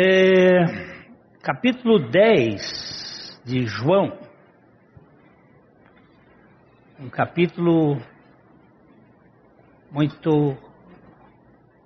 É, 0.00 0.64
capítulo 1.42 1.98
10 1.98 3.42
de 3.44 3.66
João, 3.66 4.16
um 7.00 7.08
capítulo 7.08 8.00
muito 9.90 10.56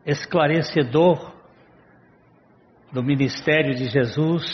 esclarecedor 0.04 1.33
do 2.93 3.03
ministério 3.03 3.75
de 3.75 3.88
Jesus. 3.88 4.45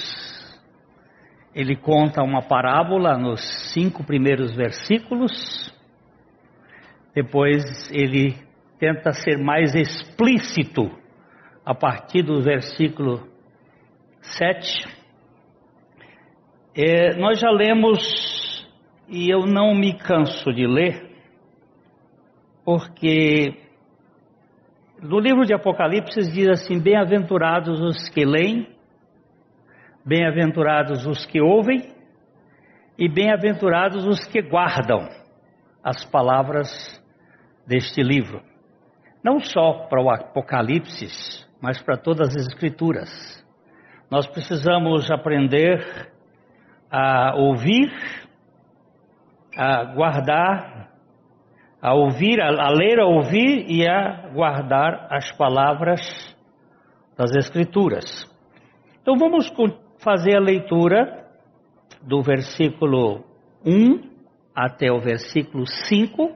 Ele 1.52 1.74
conta 1.74 2.22
uma 2.22 2.42
parábola 2.42 3.18
nos 3.18 3.40
cinco 3.74 4.04
primeiros 4.04 4.54
versículos, 4.54 5.74
depois 7.12 7.90
ele 7.90 8.36
tenta 8.78 9.10
ser 9.10 9.36
mais 9.36 9.74
explícito 9.74 10.96
a 11.66 11.74
partir 11.74 12.22
do 12.22 12.40
versículo 12.40 13.36
7. 14.36 14.98
É, 16.76 17.16
nós 17.16 17.40
já 17.40 17.50
lemos, 17.50 17.98
e 19.08 19.32
eu 19.32 19.46
não 19.46 19.74
me 19.74 19.98
canso 19.98 20.52
de 20.52 20.66
ler, 20.66 21.10
porque 22.64 23.56
no 25.00 25.18
livro 25.18 25.44
de 25.44 25.54
Apocalipse 25.54 26.20
diz 26.32 26.48
assim: 26.48 26.80
Bem-aventurados 26.80 27.80
os 27.80 28.08
que 28.08 28.24
leem, 28.24 28.68
bem-aventurados 30.04 31.06
os 31.06 31.24
que 31.26 31.40
ouvem, 31.40 31.94
e 32.98 33.08
bem-aventurados 33.08 34.04
os 34.06 34.26
que 34.26 34.42
guardam 34.42 35.08
as 35.82 36.04
palavras 36.04 36.68
deste 37.66 38.02
livro. 38.02 38.42
Não 39.22 39.40
só 39.40 39.86
para 39.88 40.02
o 40.02 40.10
Apocalipse, 40.10 41.46
mas 41.60 41.80
para 41.82 41.96
todas 41.96 42.28
as 42.28 42.46
Escrituras. 42.46 43.08
Nós 44.10 44.26
precisamos 44.26 45.10
aprender 45.10 46.10
a 46.90 47.36
ouvir, 47.36 47.92
a 49.54 49.84
guardar, 49.84 50.88
a 51.82 51.92
ouvir, 51.92 52.40
a, 52.40 52.70
ler, 52.70 53.00
a 53.00 53.04
ouvir 53.04 53.70
e 53.70 53.86
a 53.86 54.30
guardar 54.32 55.08
as 55.10 55.30
palavras 55.32 56.00
das 57.18 57.36
Escrituras. 57.36 58.04
Então 59.02 59.14
vamos 59.18 59.52
fazer 59.98 60.36
a 60.36 60.40
leitura 60.40 61.26
do 62.00 62.22
versículo 62.22 63.22
1 63.62 64.08
até 64.54 64.90
o 64.90 65.00
versículo 65.00 65.66
5, 65.66 66.34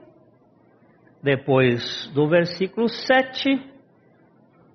depois 1.23 2.07
do 2.13 2.29
versículo 2.29 2.87
7 2.87 3.73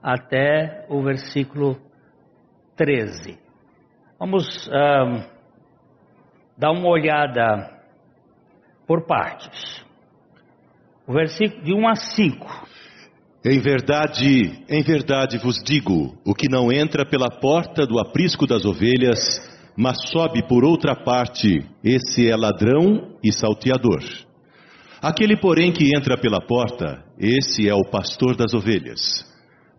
até 0.03 0.84
o 0.89 1.00
versículo 1.00 1.88
13. 2.79 3.37
Vamos 4.19 4.71
dar 6.57 6.71
uma 6.71 6.89
olhada 6.89 7.71
por 8.87 9.05
partes. 9.05 9.84
O 11.06 11.12
versículo 11.12 11.62
de 11.65 11.75
1 11.75 11.89
a 11.89 11.97
5. 11.97 12.69
Em 13.45 13.61
verdade, 13.61 14.65
em 14.69 14.83
verdade 14.83 15.39
vos 15.39 15.56
digo: 15.65 16.17
o 16.25 16.34
que 16.34 16.49
não 16.49 16.71
entra 16.71 17.05
pela 17.05 17.29
porta 17.29 17.84
do 17.84 17.99
aprisco 17.99 18.47
das 18.47 18.65
ovelhas, 18.65 19.19
mas 19.77 20.09
sobe 20.11 20.47
por 20.47 20.65
outra 20.65 20.95
parte, 20.95 21.65
esse 21.83 22.31
é 22.31 22.37
ladrão 22.37 23.17
e 23.23 23.33
salteador. 23.33 24.03
Aquele, 25.01 25.37
porém, 25.37 25.73
que 25.73 25.97
entra 25.97 26.17
pela 26.17 26.41
porta, 26.41 27.05
esse 27.19 27.69
é 27.69 27.75
o 27.75 27.89
pastor 27.91 28.37
das 28.37 28.53
ovelhas. 28.55 29.27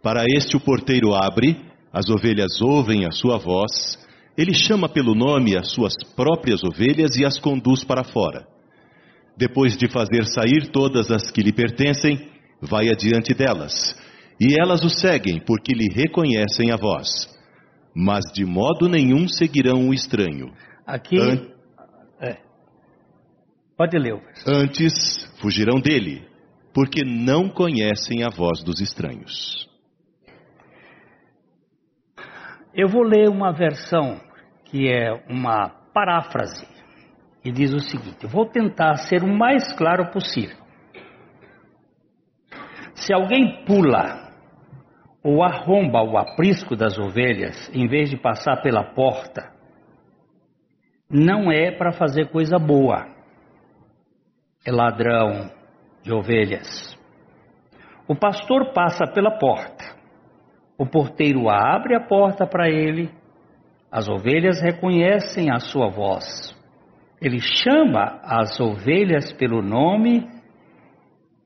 Para 0.01 0.23
este 0.25 0.55
o 0.55 0.61
porteiro 0.61 1.13
abre, 1.13 1.68
as 1.91 2.09
ovelhas 2.09 2.61
ouvem 2.61 3.05
a 3.05 3.11
sua 3.11 3.37
voz, 3.37 3.97
ele 4.37 4.53
chama 4.53 4.87
pelo 4.87 5.15
nome 5.15 5.57
as 5.57 5.71
suas 5.71 5.93
próprias 6.15 6.63
ovelhas 6.63 7.15
e 7.17 7.25
as 7.25 7.39
conduz 7.39 7.83
para 7.83 8.03
fora. 8.03 8.47
Depois 9.37 9.77
de 9.77 9.89
fazer 9.89 10.25
sair 10.25 10.69
todas 10.71 11.11
as 11.11 11.31
que 11.31 11.41
lhe 11.41 11.51
pertencem, 11.51 12.29
vai 12.61 12.89
adiante 12.89 13.33
delas, 13.33 13.95
e 14.39 14.59
elas 14.59 14.83
o 14.83 14.89
seguem 14.89 15.39
porque 15.39 15.73
lhe 15.73 15.87
reconhecem 15.93 16.71
a 16.71 16.77
voz. 16.77 17.27
Mas 17.95 18.23
de 18.33 18.45
modo 18.45 18.87
nenhum 18.87 19.27
seguirão 19.27 19.89
o 19.89 19.93
estranho. 19.93 20.53
Aqui. 20.85 21.17
An... 21.19 21.47
É. 22.21 22.37
Pode 23.77 23.97
ler. 23.97 24.21
Antes 24.45 24.93
fugirão 25.41 25.79
dele, 25.79 26.23
porque 26.73 27.03
não 27.03 27.49
conhecem 27.49 28.23
a 28.23 28.29
voz 28.29 28.63
dos 28.63 28.79
estranhos. 28.79 29.68
Eu 32.73 32.87
vou 32.87 33.03
ler 33.03 33.29
uma 33.29 33.51
versão 33.51 34.19
que 34.65 34.87
é 34.87 35.11
uma 35.27 35.69
paráfrase 35.93 36.67
e 37.43 37.51
diz 37.51 37.73
o 37.73 37.79
seguinte: 37.79 38.27
vou 38.27 38.45
tentar 38.45 38.95
ser 38.95 39.23
o 39.23 39.27
mais 39.27 39.73
claro 39.73 40.11
possível. 40.11 40.57
Se 42.93 43.13
alguém 43.13 43.63
pula 43.65 44.29
ou 45.23 45.43
arromba 45.43 46.01
o 46.01 46.17
aprisco 46.17 46.75
das 46.75 46.97
ovelhas 46.97 47.69
em 47.73 47.87
vez 47.87 48.09
de 48.09 48.17
passar 48.17 48.61
pela 48.61 48.83
porta, 48.83 49.51
não 51.09 51.51
é 51.51 51.71
para 51.71 51.91
fazer 51.91 52.29
coisa 52.29 52.59
boa. 52.59 53.07
É 54.65 54.71
ladrão 54.71 55.49
de 56.03 56.13
ovelhas. 56.13 56.97
O 58.07 58.15
pastor 58.15 58.73
passa 58.73 59.07
pela 59.07 59.37
porta. 59.39 59.98
O 60.79 60.85
porteiro 60.85 61.49
abre 61.49 61.93
a 61.93 61.99
porta 61.99 62.47
para 62.47 62.69
ele, 62.69 63.11
as 63.91 64.07
ovelhas 64.07 64.61
reconhecem 64.61 65.51
a 65.51 65.59
sua 65.59 65.89
voz. 65.89 66.57
Ele 67.21 67.41
chama 67.41 68.17
as 68.23 68.57
ovelhas 68.61 69.33
pelo 69.33 69.61
nome 69.61 70.25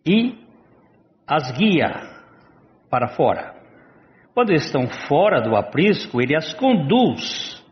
e 0.05 0.37
as 1.27 1.51
guia 1.57 1.89
para 2.91 3.07
fora. 3.07 3.55
Quando 4.35 4.53
estão 4.53 4.87
fora 5.07 5.41
do 5.41 5.55
aprisco, 5.55 6.21
ele 6.21 6.35
as 6.35 6.53
conduz 6.53 7.65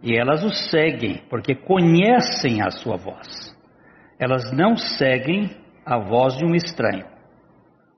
e 0.00 0.16
elas 0.16 0.44
o 0.44 0.50
seguem, 0.50 1.24
porque 1.28 1.56
conhecem 1.56 2.62
a 2.62 2.70
sua 2.70 2.96
voz. 2.96 3.26
Elas 4.20 4.52
não 4.52 4.76
seguem 4.76 5.50
a 5.84 5.98
voz 5.98 6.36
de 6.36 6.44
um 6.44 6.54
estranho. 6.54 7.06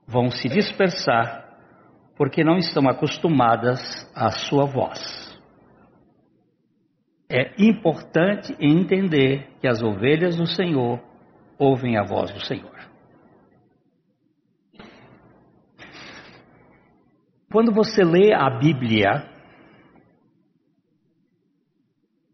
Vão 0.07 0.31
se 0.31 0.49
dispersar 0.49 1.40
porque 2.21 2.43
não 2.43 2.59
estão 2.59 2.87
acostumadas 2.87 3.81
à 4.13 4.29
sua 4.29 4.67
voz. 4.67 5.35
É 7.27 7.51
importante 7.57 8.55
entender 8.59 9.49
que 9.59 9.67
as 9.67 9.81
ovelhas 9.81 10.35
do 10.35 10.45
Senhor 10.45 11.03
ouvem 11.57 11.97
a 11.97 12.03
voz 12.03 12.31
do 12.31 12.39
Senhor. 12.45 12.77
Quando 17.51 17.73
você 17.73 18.03
lê 18.03 18.31
a 18.35 18.51
Bíblia, 18.51 19.27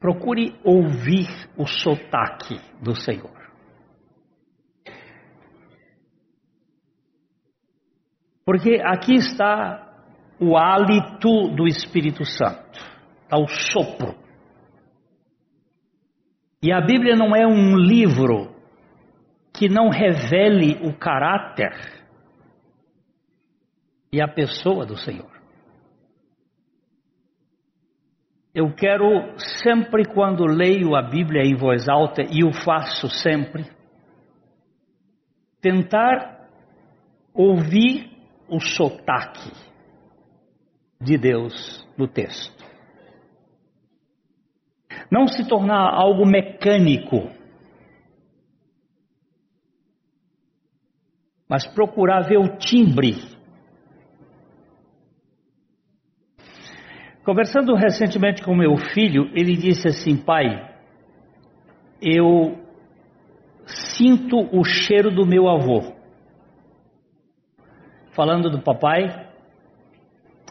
procure 0.01 0.53
ouvir 0.65 1.29
o 1.55 1.65
sotaque 1.65 2.59
do 2.81 2.93
Senhor. 2.93 3.36
Porque 8.47 8.80
aqui 8.81 9.16
está 9.16 9.94
o 10.40 10.56
hálito 10.56 11.50
do 11.53 11.68
Espírito 11.68 12.24
Santo, 12.24 12.80
está 13.24 13.38
o 13.38 13.46
sopro. 13.46 14.16
E 16.63 16.72
a 16.72 16.80
Bíblia 16.80 17.13
não 17.18 17.35
é 17.35 17.46
um 17.46 17.75
livro 17.75 18.56
que 19.53 19.68
não 19.68 19.90
revele 19.90 20.80
o 20.88 20.97
caráter 20.97 21.74
e 24.13 24.22
a 24.22 24.30
pessoa 24.30 24.85
do 24.85 24.96
Senhor. 24.96 25.29
Eu 28.56 28.73
quero 28.73 29.38
sempre 29.61 30.05
quando 30.05 30.46
leio 30.46 30.96
a 30.96 31.02
Bíblia 31.02 31.43
em 31.43 31.53
voz 31.53 31.90
alta, 31.90 32.22
e 32.22 32.46
o 32.46 32.53
faço 32.53 33.09
sempre, 33.09 33.70
tentar 35.61 36.47
ouvir 37.34 38.16
o 38.49 38.59
sotaque 38.59 39.52
de 41.02 41.17
Deus 41.17 41.88
no 41.97 42.08
texto. 42.08 42.66
Não 45.11 45.28
se 45.28 45.47
tornar 45.47 45.94
algo 45.94 46.26
mecânico, 46.26 47.29
mas 51.47 51.66
procurar 51.67 52.22
ver 52.22 52.38
o 52.38 52.58
timbre. 52.58 53.16
Conversando 57.23 57.76
recentemente 57.76 58.41
com 58.41 58.55
meu 58.55 58.76
filho, 58.78 59.29
ele 59.34 59.55
disse 59.55 59.88
assim: 59.88 60.17
Pai, 60.17 60.76
eu 62.02 62.58
sinto 63.66 64.38
o 64.58 64.64
cheiro 64.64 65.11
do 65.11 65.26
meu 65.26 65.47
avô 65.50 65.97
falando 68.17 68.49
do 68.49 68.59
papai, 68.64 69.28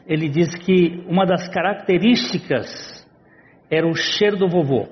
ele 0.06 0.28
diz 0.28 0.54
que 0.54 1.04
uma 1.08 1.26
das 1.26 1.48
características 1.48 3.04
era 3.68 3.84
o 3.84 3.94
cheiro 3.94 4.36
do 4.36 4.48
vovô. 4.48 4.86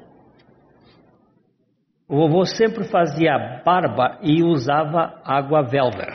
O 2.08 2.16
vovô 2.16 2.44
sempre 2.44 2.82
fazia 2.90 3.62
barba 3.64 4.18
e 4.20 4.42
usava 4.42 5.22
água 5.24 5.62
velver. 5.62 6.14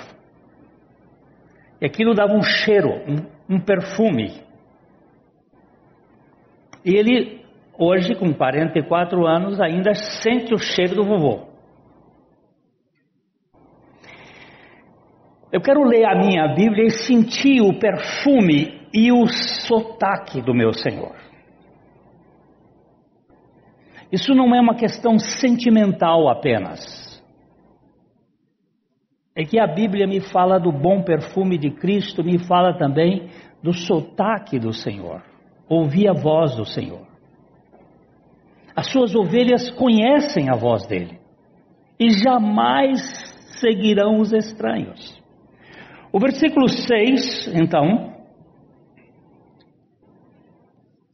E 1.81 1.85
aquilo 1.85 2.13
dava 2.13 2.33
um 2.33 2.43
cheiro, 2.43 2.89
um, 3.07 3.55
um 3.55 3.61
perfume. 3.61 4.43
E 6.85 6.93
ele, 6.93 7.41
hoje, 7.77 8.15
com 8.15 8.33
44 8.33 9.25
anos, 9.25 9.61
ainda 9.61 9.93
sente 9.93 10.53
o 10.53 10.57
cheiro 10.57 10.95
do 10.95 11.05
vovô. 11.05 11.48
Eu 15.51 15.61
quero 15.61 15.83
ler 15.83 16.05
a 16.05 16.15
minha 16.15 16.47
Bíblia 16.53 16.85
e 16.85 16.91
sentir 16.91 17.61
o 17.61 17.79
perfume 17.79 18.87
e 18.93 19.11
o 19.11 19.25
sotaque 19.27 20.41
do 20.41 20.53
meu 20.53 20.73
Senhor. 20.73 21.15
Isso 24.11 24.33
não 24.33 24.53
é 24.55 24.61
uma 24.61 24.75
questão 24.75 25.17
sentimental 25.17 26.29
apenas. 26.29 26.79
É 29.35 29.43
que 29.43 29.59
a 29.59 29.67
Bíblia 29.67 30.05
me 30.05 30.19
fala 30.19 30.59
do 30.59 30.71
bom 30.71 31.03
perfume 31.03 31.57
de 31.57 31.71
Cristo, 31.71 32.23
me 32.23 32.37
fala 32.45 32.77
também 32.77 33.29
do 33.63 33.73
sotaque 33.73 34.59
do 34.59 34.73
Senhor. 34.73 35.23
Ouvir 35.67 36.09
a 36.09 36.13
voz 36.13 36.55
do 36.55 36.65
Senhor. 36.65 37.07
As 38.75 38.91
suas 38.91 39.15
ovelhas 39.15 39.69
conhecem 39.71 40.49
a 40.49 40.55
voz 40.55 40.85
dele 40.87 41.19
e 41.99 42.11
jamais 42.11 43.01
seguirão 43.59 44.19
os 44.19 44.31
estranhos. 44.31 45.18
O 46.11 46.19
versículo 46.19 46.67
6, 46.67 47.51
então. 47.53 48.17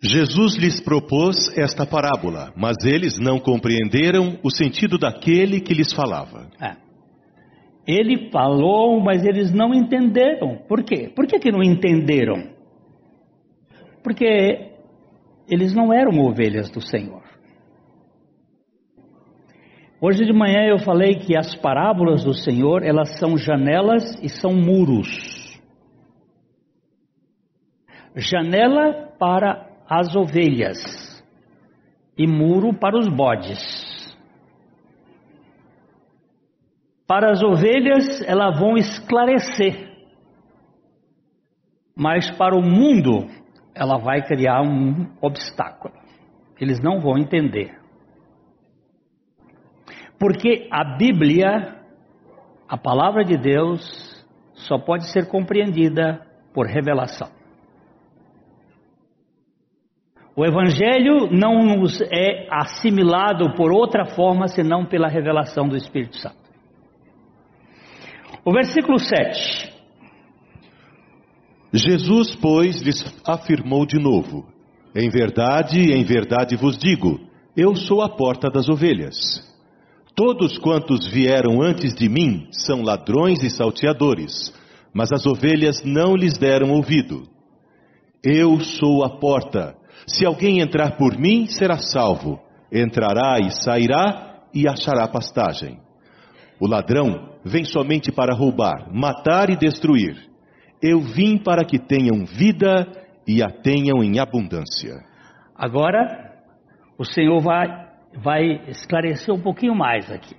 Jesus 0.01 0.56
lhes 0.56 0.80
propôs 0.80 1.36
esta 1.57 1.86
parábola, 1.86 2.53
mas 2.56 2.75
eles 2.86 3.18
não 3.19 3.39
compreenderam 3.39 4.39
o 4.44 4.50
sentido 4.50 4.97
daquele 4.97 5.59
que 5.59 5.74
lhes 5.74 5.92
falava. 5.92 6.47
É. 6.62 6.75
Ele 7.88 8.30
falou, 8.31 9.00
mas 9.00 9.24
eles 9.25 9.51
não 9.51 9.74
entenderam. 9.74 10.57
Por 10.68 10.83
quê? 10.83 11.12
Por 11.13 11.27
que, 11.27 11.39
que 11.39 11.51
não 11.51 11.62
entenderam? 11.62 12.51
Porque 14.03 14.71
eles 15.50 15.74
não 15.74 15.94
eram 15.94 16.19
ovelhas 16.19 16.69
do 16.69 16.81
Senhor. 16.81 17.25
Hoje 20.07 20.24
de 20.24 20.34
manhã 20.34 20.68
eu 20.68 20.78
falei 20.78 21.16
que 21.16 21.36
as 21.36 21.56
parábolas 21.56 22.24
do 22.24 22.31
Senhor, 22.31 22.84
elas 22.84 23.18
são 23.18 23.36
janelas 23.36 24.04
e 24.22 24.30
são 24.30 24.54
muros. 24.54 25.10
Janela 28.16 29.12
para 29.18 29.68
as 29.90 30.16
ovelhas 30.16 30.78
e 32.16 32.28
muro 32.28 32.72
para 32.72 32.96
os 32.96 33.10
bodes. 33.10 33.60
Para 37.07 37.31
as 37.31 37.42
ovelhas, 37.42 38.22
elas 38.28 38.60
vão 38.60 38.78
esclarecer, 38.78 39.90
mas 41.98 42.30
para 42.38 42.56
o 42.56 42.62
mundo, 42.62 43.28
ela 43.74 43.98
vai 43.98 44.22
criar 44.22 44.62
um 44.62 45.07
obstáculo. 45.19 45.96
Eles 46.62 46.80
não 46.80 47.00
vão 47.00 47.18
entender. 47.18 47.84
Porque 50.19 50.67
a 50.71 50.97
Bíblia, 50.97 51.75
a 52.67 52.77
palavra 52.77 53.23
de 53.23 53.38
Deus, 53.38 53.81
só 54.53 54.77
pode 54.77 55.12
ser 55.12 55.27
compreendida 55.27 56.25
por 56.53 56.65
revelação. 56.67 57.29
O 60.38 60.45
Evangelho 60.45 61.29
não 61.31 61.63
nos 61.63 62.01
é 62.01 62.47
assimilado 62.51 63.53
por 63.56 63.71
outra 63.71 64.06
forma 64.06 64.47
senão 64.47 64.85
pela 64.85 65.07
revelação 65.07 65.67
do 65.67 65.77
Espírito 65.77 66.18
Santo. 66.18 66.45
O 68.44 68.51
versículo 68.51 69.00
7. 69.00 69.73
Jesus, 71.73 72.35
pois, 72.35 72.81
lhes 72.81 73.03
afirmou 73.25 73.85
de 73.85 73.97
novo: 73.97 74.45
Em 74.94 75.09
verdade, 75.09 75.94
em 75.94 76.03
verdade 76.03 76.56
vos 76.56 76.77
digo, 76.77 77.19
eu 77.56 77.75
sou 77.75 78.01
a 78.01 78.09
porta 78.09 78.50
das 78.50 78.68
ovelhas. 78.68 79.15
Todos 80.15 80.57
quantos 80.57 81.06
vieram 81.07 81.62
antes 81.62 81.94
de 81.94 82.07
mim 82.07 82.47
são 82.50 82.81
ladrões 82.81 83.44
e 83.44 83.50
salteadores, 83.50 84.53
mas 84.94 85.12
as 85.12 85.25
ovelhas 85.25 85.83
não 85.83 86.15
lhes 86.15 86.38
deram 86.38 86.71
ouvido. 86.71 87.27
Eu 88.23 88.62
sou 88.62 89.03
a 89.03 89.19
porta. 89.19 89.75
Se 90.07 90.25
alguém 90.25 90.62
entrar 90.62 90.95
por 90.95 91.17
mim, 91.19 91.47
será 91.47 91.77
salvo. 91.77 92.39
Entrará 92.71 93.39
e 93.39 93.51
sairá 93.51 94.44
e 94.53 94.65
achará 94.69 95.06
pastagem. 95.06 95.79
O 96.61 96.68
ladrão 96.68 97.35
vem 97.44 97.65
somente 97.65 98.09
para 98.09 98.33
roubar, 98.33 98.88
matar 98.94 99.50
e 99.50 99.57
destruir. 99.57 100.15
Eu 100.81 101.01
vim 101.01 101.38
para 101.38 101.65
que 101.65 101.77
tenham 101.77 102.25
vida 102.25 102.88
e 103.27 103.44
a 103.44 103.50
tenham 103.50 104.01
em 104.01 104.18
abundância. 104.18 104.95
Agora, 105.53 106.41
o 106.97 107.03
Senhor 107.03 107.41
vai 107.41 107.84
vai 108.17 108.63
esclarecer 108.67 109.33
um 109.33 109.41
pouquinho 109.41 109.75
mais 109.75 110.12
aqui. 110.12 110.35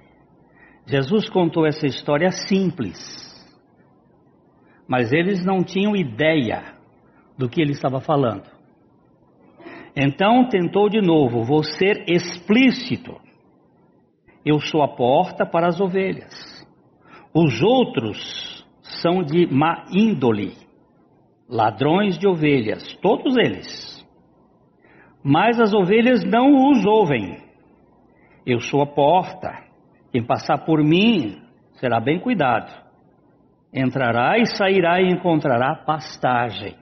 Jesus 0.87 1.28
contou 1.28 1.67
essa 1.67 1.87
história 1.87 2.31
simples, 2.31 2.96
mas 4.88 5.12
eles 5.12 5.44
não 5.44 5.64
tinham 5.64 5.96
ideia 5.96 6.76
do 7.37 7.49
que 7.49 7.61
ele 7.61 7.73
estava 7.73 8.00
falando. 8.00 8.49
Então 9.96 10.49
tentou 10.49 10.88
de 10.88 11.00
novo, 11.00 11.43
vou 11.43 11.62
ser 11.62 12.05
explícito. 12.08 13.17
Eu 14.44 14.61
sou 14.61 14.82
a 14.82 14.88
porta 14.88 15.44
para 15.44 15.67
as 15.67 15.81
ovelhas. 15.81 16.34
Os 17.34 17.61
outros 17.62 18.64
são 19.02 19.22
de 19.22 19.46
má 19.46 19.87
índole, 19.90 20.55
ladrões 21.49 22.19
de 22.19 22.29
ovelhas, 22.29 22.82
todos 23.02 23.37
eles. 23.37 24.06
Mas 25.25 25.58
as 25.58 25.75
ovelhas 25.75 26.25
não 26.25 26.70
os 26.70 26.84
ouvem. 26.87 27.45
Eu 28.46 28.60
sou 28.60 28.81
a 28.81 28.87
porta. 28.87 29.64
Quem 30.12 30.25
passar 30.25 30.58
por 30.64 30.81
mim 30.82 31.43
será 31.81 31.98
bem 31.98 32.20
cuidado. 32.20 32.72
Entrará 33.75 34.38
e 34.38 34.46
sairá 34.46 35.02
e 35.02 35.10
encontrará 35.10 35.75
pastagem. 35.75 36.76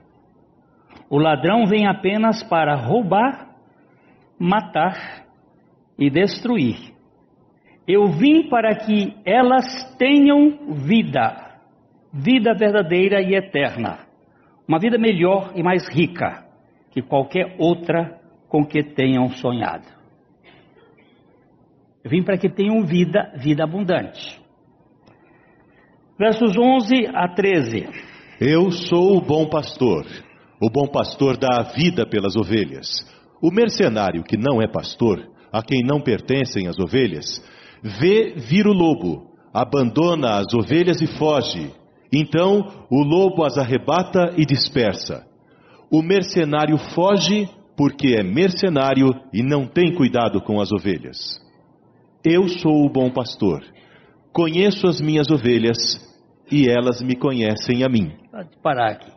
O 1.09 1.17
ladrão 1.17 1.65
vem 1.65 1.87
apenas 1.87 2.43
para 2.43 2.75
roubar, 2.75 3.49
matar 4.39 5.25
e 5.97 6.09
destruir. 6.09 6.93
Eu 7.87 8.07
vim 8.07 8.47
para 8.47 8.75
que 8.75 9.15
elas 9.25 9.65
tenham 9.97 10.73
vida, 10.85 11.59
vida 12.13 12.53
verdadeira 12.53 13.21
e 13.21 13.35
eterna, 13.35 13.99
uma 14.67 14.79
vida 14.79 14.97
melhor 14.97 15.51
e 15.55 15.63
mais 15.63 15.87
rica 15.89 16.45
que 16.91 17.01
qualquer 17.01 17.55
outra 17.59 18.19
com 18.49 18.65
que 18.65 18.83
tenham 18.83 19.29
sonhado. 19.29 19.94
Eu 22.05 22.11
vim 22.11 22.21
para 22.21 22.37
que 22.37 22.47
tenham 22.47 22.85
vida, 22.85 23.33
vida 23.35 23.63
abundante. 23.63 24.39
Versos 26.19 26.55
11 26.55 27.07
a 27.07 27.27
13. 27.29 27.89
Eu 28.39 28.69
sou 28.69 29.17
o 29.17 29.21
bom 29.21 29.49
pastor. 29.49 30.05
O 30.61 30.69
bom 30.69 30.87
pastor 30.87 31.35
dá 31.35 31.61
a 31.61 31.73
vida 31.73 32.05
pelas 32.07 32.35
ovelhas. 32.35 32.87
O 33.41 33.49
mercenário 33.51 34.23
que 34.23 34.37
não 34.37 34.61
é 34.61 34.67
pastor, 34.67 35.27
a 35.51 35.63
quem 35.63 35.81
não 35.83 35.99
pertencem 35.99 36.67
as 36.67 36.77
ovelhas, 36.77 37.43
vê 37.81 38.35
vir 38.35 38.67
o 38.67 38.71
lobo, 38.71 39.31
abandona 39.51 40.37
as 40.37 40.53
ovelhas 40.53 41.01
e 41.01 41.07
foge. 41.07 41.71
Então 42.13 42.85
o 42.87 43.03
lobo 43.03 43.43
as 43.43 43.57
arrebata 43.57 44.31
e 44.37 44.45
dispersa. 44.45 45.25
O 45.91 46.03
mercenário 46.03 46.77
foge 46.77 47.49
porque 47.75 48.15
é 48.15 48.21
mercenário 48.21 49.07
e 49.33 49.41
não 49.41 49.65
tem 49.65 49.95
cuidado 49.95 50.39
com 50.39 50.61
as 50.61 50.71
ovelhas. 50.71 51.43
Eu 52.27 52.47
sou 52.47 52.83
o 52.83 52.89
bom 52.89 53.11
pastor. 53.11 53.63
Conheço 54.33 54.87
as 54.87 54.99
minhas 54.99 55.29
ovelhas 55.29 55.77
e 56.51 56.67
elas 56.67 56.99
me 56.99 57.15
conhecem 57.15 57.83
a 57.83 57.87
mim. 57.87 58.17
Pode 58.31 58.57
parar 58.63 58.93
aqui. 58.93 59.13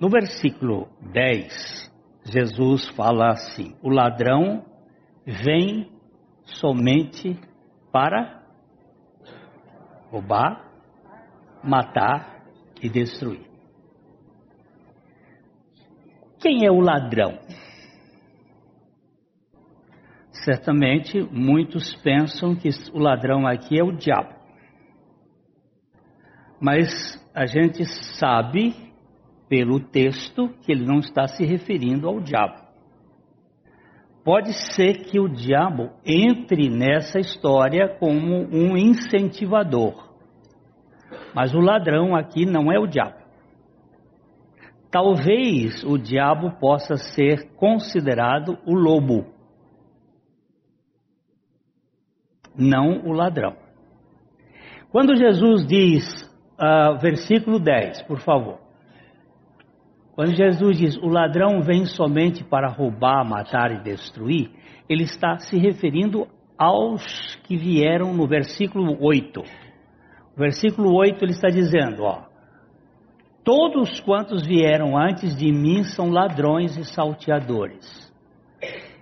no 0.00 0.08
versículo 0.08 0.88
10, 1.12 1.92
Jesus 2.24 2.88
fala 2.90 3.30
assim: 3.30 3.74
O 3.82 3.88
ladrão 3.88 4.64
vem 5.24 5.88
somente 6.44 7.38
para 7.92 8.42
roubar, 10.10 10.68
matar 11.62 12.44
e 12.82 12.88
destruir. 12.88 13.51
Quem 16.42 16.66
é 16.66 16.72
o 16.72 16.80
ladrão? 16.80 17.38
Certamente 20.44 21.22
muitos 21.30 21.94
pensam 22.02 22.56
que 22.56 22.68
o 22.92 22.98
ladrão 22.98 23.46
aqui 23.46 23.78
é 23.78 23.84
o 23.84 23.92
diabo. 23.92 24.34
Mas 26.60 26.88
a 27.32 27.46
gente 27.46 27.84
sabe 28.18 28.74
pelo 29.48 29.78
texto 29.78 30.48
que 30.62 30.72
ele 30.72 30.84
não 30.84 30.98
está 30.98 31.28
se 31.28 31.44
referindo 31.44 32.08
ao 32.08 32.18
diabo. 32.18 32.60
Pode 34.24 34.52
ser 34.74 35.04
que 35.04 35.20
o 35.20 35.28
diabo 35.28 35.90
entre 36.04 36.68
nessa 36.68 37.20
história 37.20 37.88
como 38.00 38.48
um 38.52 38.76
incentivador. 38.76 40.12
Mas 41.32 41.54
o 41.54 41.60
ladrão 41.60 42.16
aqui 42.16 42.44
não 42.44 42.72
é 42.72 42.80
o 42.80 42.86
diabo. 42.88 43.21
Talvez 44.92 45.82
o 45.84 45.96
diabo 45.96 46.52
possa 46.60 46.98
ser 46.98 47.54
considerado 47.54 48.58
o 48.66 48.74
lobo, 48.74 49.24
não 52.54 53.00
o 53.06 53.12
ladrão. 53.12 53.56
Quando 54.90 55.16
Jesus 55.16 55.66
diz, 55.66 56.04
uh, 56.60 56.98
versículo 57.00 57.58
10, 57.58 58.02
por 58.02 58.18
favor. 58.18 58.58
Quando 60.14 60.36
Jesus 60.36 60.76
diz 60.76 60.96
o 60.98 61.08
ladrão 61.08 61.62
vem 61.62 61.86
somente 61.86 62.44
para 62.44 62.68
roubar, 62.68 63.24
matar 63.24 63.72
e 63.72 63.82
destruir, 63.82 64.50
ele 64.90 65.04
está 65.04 65.38
se 65.38 65.56
referindo 65.56 66.28
aos 66.58 67.34
que 67.44 67.56
vieram 67.56 68.12
no 68.12 68.28
versículo 68.28 68.94
8. 69.00 69.40
O 69.40 70.38
versículo 70.38 70.94
8 70.94 71.24
ele 71.24 71.32
está 71.32 71.48
dizendo, 71.48 72.02
ó, 72.02 72.30
todos 73.44 74.00
quantos 74.00 74.46
vieram 74.46 74.96
antes 74.96 75.36
de 75.36 75.50
mim 75.52 75.84
são 75.84 76.10
ladrões 76.10 76.76
e 76.76 76.84
salteadores, 76.84 78.12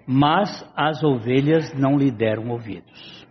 mas 0.07 0.65
as 0.77 1.03
ovelhas 1.03 1.73
não 1.75 1.97
lhe 1.97 2.11
deram 2.11 2.49
ouvidos. 2.51 3.27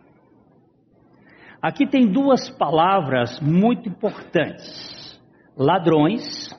Aqui 1.62 1.86
tem 1.86 2.12
duas 2.12 2.50
palavras 2.50 3.40
muito 3.42 3.90
importantes: 3.90 5.20
ladrões 5.58 6.50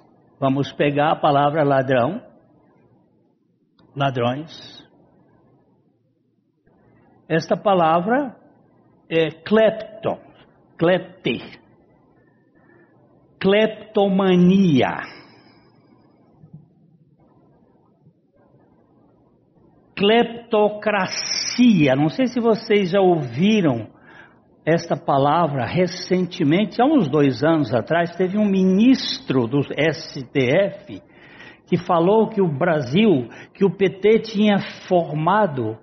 Vamos 0.41 0.73
pegar 0.73 1.13
a 1.13 1.17
palavra 1.17 1.63
ladrão, 1.63 2.23
ladrões. 3.95 4.83
Esta 7.29 7.59
palavra 7.59 8.35
é 9.07 9.31
klepto, 9.31 10.19
klepte, 10.79 11.60
kleptomania. 13.41 15.01
Kleptocracia. 19.97 21.97
Não 21.97 22.09
sei 22.09 22.27
se 22.27 22.39
vocês 22.39 22.91
já 22.91 23.01
ouviram 23.01 23.89
esta 24.65 24.97
palavra 24.97 25.65
recentemente, 25.65 26.81
há 26.81 26.85
uns 26.85 27.09
dois 27.09 27.43
anos 27.43 27.75
atrás, 27.75 28.15
teve 28.15 28.39
um 28.39 28.45
ministro 28.45 29.47
do 29.47 29.63
STF 29.63 31.03
que 31.67 31.79
falou 31.79 32.29
que 32.29 32.43
o 32.43 32.49
Brasil, 32.49 33.29
que 33.55 33.65
o 33.65 33.71
PT 33.71 34.21
tinha 34.21 34.59
formado 34.89 35.79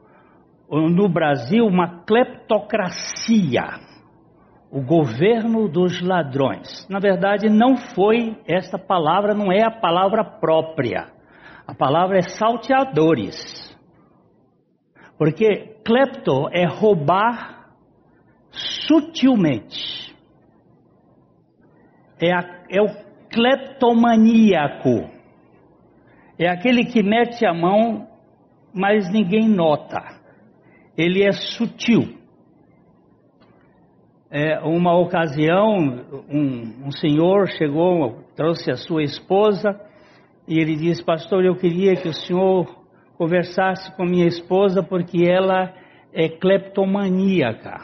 no 0.69 1.07
Brasil 1.07 1.65
uma 1.65 2.03
cleptocracia, 2.03 3.79
o 4.71 4.81
governo 4.81 5.67
dos 5.67 6.01
ladrões. 6.01 6.87
Na 6.89 6.99
verdade, 6.99 7.49
não 7.49 7.77
foi 7.77 8.37
esta 8.47 8.77
palavra, 8.77 9.33
não 9.33 9.51
é 9.51 9.63
a 9.63 9.71
palavra 9.71 10.23
própria. 10.23 11.07
A 11.65 11.73
palavra 11.73 12.17
é 12.17 12.21
salteadores. 12.21 13.35
Porque 15.17 15.77
klepto 15.83 16.47
é 16.51 16.65
roubar 16.65 17.71
sutilmente. 18.51 20.15
É, 22.19 22.33
a, 22.33 22.41
é 22.69 22.81
o 22.81 22.87
cleptomaníaco. 23.29 25.09
É 26.37 26.49
aquele 26.49 26.85
que 26.85 27.01
mete 27.01 27.45
a 27.45 27.53
mão, 27.53 28.07
mas 28.73 29.11
ninguém 29.11 29.47
nota. 29.47 30.01
Ele 30.97 31.23
é 31.23 31.31
sutil. 31.31 32.17
É, 34.29 34.59
uma 34.59 34.93
ocasião, 34.93 35.77
um, 36.29 36.87
um 36.87 36.91
senhor 36.91 37.47
chegou, 37.47 38.23
trouxe 38.35 38.69
a 38.69 38.75
sua 38.75 39.01
esposa 39.01 39.79
e 40.45 40.59
ele 40.59 40.75
disse: 40.75 41.03
Pastor, 41.03 41.45
eu 41.45 41.55
queria 41.55 41.95
que 41.95 42.09
o 42.09 42.13
senhor 42.13 42.67
conversasse 43.17 43.95
com 43.95 44.03
minha 44.03 44.27
esposa 44.27 44.83
porque 44.83 45.23
ela 45.29 45.73
é 46.13 46.27
cleptomaníaca. 46.27 47.77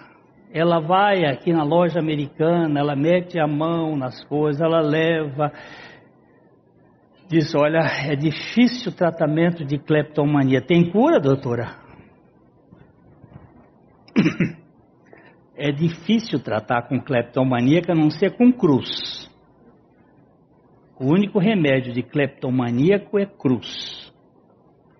Ela 0.54 0.82
vai 0.82 1.26
aqui 1.26 1.54
na 1.54 1.64
loja 1.64 2.00
americana, 2.00 2.78
ela 2.78 2.96
mete 2.96 3.40
a 3.40 3.48
mão 3.48 3.96
nas 3.96 4.22
coisas, 4.26 4.62
ela 4.62 4.82
leva. 4.82 5.50
Diz: 7.30 7.56
Olha, 7.56 7.80
é 8.06 8.18
difícil 8.18 8.92
o 8.92 8.96
tratamento 8.96 9.64
de 9.64 9.78
cleptomania. 9.78 10.62
Tem 10.62 10.92
cura, 10.92 11.22
doutora? 11.22 11.78
É 15.66 15.72
difícil 15.72 16.44
tratar 16.44 16.90
com 16.90 17.00
cleptomaníaca 17.00 17.94
a 17.94 17.96
não 17.96 18.10
ser 18.10 18.36
com 18.36 18.52
cruz. 18.52 19.32
O 21.00 21.06
único 21.06 21.40
remédio 21.40 21.94
de 21.94 22.04
cleptomaníaco 22.04 23.18
é 23.18 23.26
cruz. 23.26 24.14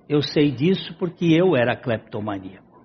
Eu 0.08 0.22
sei 0.22 0.54
disso 0.54 0.96
porque 0.98 1.26
eu 1.26 1.54
era 1.58 1.76
cleptomaníaco. 1.76 2.82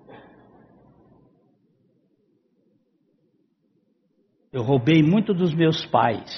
Eu 4.51 4.61
roubei 4.61 5.01
muito 5.01 5.33
dos 5.33 5.55
meus 5.55 5.85
pais. 5.85 6.29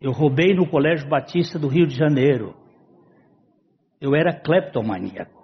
Eu 0.00 0.12
roubei 0.12 0.54
no 0.54 0.70
Colégio 0.70 1.08
Batista 1.08 1.58
do 1.58 1.66
Rio 1.66 1.88
de 1.88 1.96
Janeiro. 1.96 2.54
Eu 4.00 4.14
era 4.14 4.32
cleptomaníaco. 4.32 5.35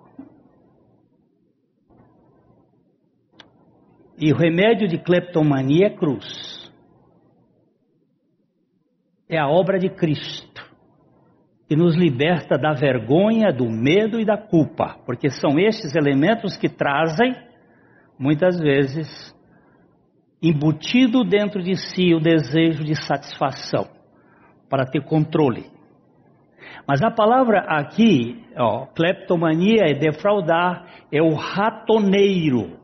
E 4.19 4.33
o 4.33 4.37
remédio 4.37 4.87
de 4.87 4.99
cleptomania 4.99 5.87
é 5.87 5.91
cruz. 5.91 6.71
É 9.29 9.39
a 9.39 9.49
obra 9.49 9.79
de 9.79 9.89
Cristo, 9.89 10.63
que 11.67 11.75
nos 11.75 11.97
liberta 11.97 12.59
da 12.59 12.73
vergonha, 12.73 13.51
do 13.53 13.69
medo 13.71 14.21
e 14.21 14.25
da 14.25 14.37
culpa, 14.37 14.99
porque 15.07 15.31
são 15.31 15.59
estes 15.59 15.95
elementos 15.95 16.57
que 16.57 16.69
trazem, 16.69 17.35
muitas 18.19 18.61
vezes, 18.61 19.35
embutido 20.43 21.25
dentro 21.25 21.63
de 21.63 21.77
si 21.77 22.13
o 22.13 22.21
desejo 22.21 22.85
de 22.85 22.95
satisfação, 22.95 23.89
para 24.69 24.85
ter 24.85 25.03
controle. 25.03 25.71
Mas 26.87 27.03
a 27.03 27.11
palavra 27.11 27.61
aqui, 27.61 28.45
ó, 28.57 28.87
kleptomania 28.87 29.85
é 29.87 29.95
defraudar, 29.95 30.85
é 31.11 31.23
o 31.23 31.35
ratoneiro. 31.35 32.82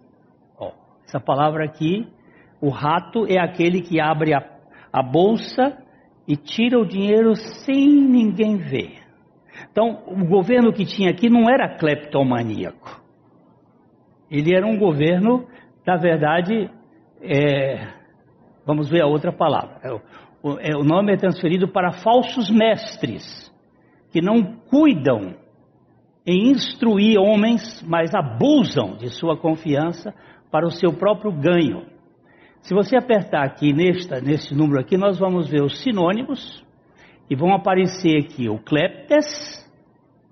Essa 1.09 1.19
palavra 1.19 1.65
aqui, 1.65 2.07
o 2.61 2.69
rato 2.69 3.25
é 3.27 3.41
aquele 3.41 3.81
que 3.81 3.99
abre 3.99 4.35
a, 4.35 4.45
a 4.93 5.03
bolsa 5.03 5.75
e 6.27 6.37
tira 6.37 6.79
o 6.79 6.87
dinheiro 6.87 7.35
sem 7.35 7.88
ninguém 7.88 8.59
ver. 8.59 8.99
Então, 9.73 10.03
o 10.07 10.27
governo 10.27 10.71
que 10.71 10.85
tinha 10.85 11.11
aqui 11.11 11.31
não 11.31 11.49
era 11.49 11.79
kleptomaníaco. 11.79 13.03
Ele 14.31 14.55
era 14.55 14.67
um 14.67 14.79
governo, 14.79 15.47
na 15.87 15.97
verdade, 15.97 16.71
é, 17.23 17.88
vamos 18.67 18.91
ver 18.91 19.00
a 19.00 19.07
outra 19.07 19.33
palavra. 19.33 19.81
É, 19.83 19.93
o, 20.43 20.59
é, 20.61 20.77
o 20.77 20.85
nome 20.85 21.15
é 21.15 21.17
transferido 21.17 21.69
para 21.69 22.03
falsos 22.03 22.50
mestres, 22.50 23.50
que 24.12 24.21
não 24.21 24.43
cuidam 24.69 25.37
em 26.27 26.50
instruir 26.50 27.19
homens, 27.19 27.83
mas 27.88 28.15
abusam 28.15 28.99
de 28.99 29.09
sua 29.09 29.38
confiança 29.38 30.15
para 30.50 30.67
o 30.67 30.71
seu 30.71 30.93
próprio 30.93 31.33
ganho. 31.33 31.87
Se 32.62 32.75
você 32.75 32.97
apertar 32.97 33.45
aqui 33.45 33.73
nesta, 33.73 34.21
nesse 34.21 34.55
número 34.55 34.81
aqui, 34.81 34.97
nós 34.97 35.19
vamos 35.19 35.49
ver 35.49 35.62
os 35.62 35.83
sinônimos 35.83 36.64
e 37.31 37.37
vão 37.37 37.55
aparecer 37.55 38.19
aqui 38.19 38.49
o 38.49 38.59
kleptes, 38.59 39.26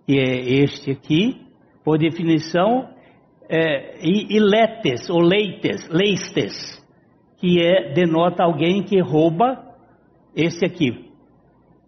que 0.07 0.19
é 0.19 0.63
este 0.63 0.91
aqui, 0.91 1.47
por 1.85 1.99
definição, 1.99 2.89
é, 3.49 3.99
e, 4.03 4.37
e 4.37 4.41
letes 4.41 5.09
ou 5.09 5.21
leites, 5.21 5.89
leistes, 5.89 6.83
que 7.39 7.61
é, 7.61 7.93
denota 7.93 8.43
alguém 8.43 8.83
que 8.83 9.01
rouba 9.01 9.63
esse 10.35 10.65
aqui. 10.65 11.07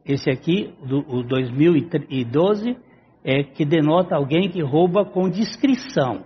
Esse 0.06 0.30
aqui, 0.30 0.73
do, 0.87 1.00
o 1.00 1.23
2012, 1.23 2.76
é 3.25 3.42
que 3.42 3.64
denota 3.64 4.16
alguém 4.16 4.49
que 4.49 4.62
rouba 4.62 5.04
com 5.04 5.28
discrição. 5.28 6.25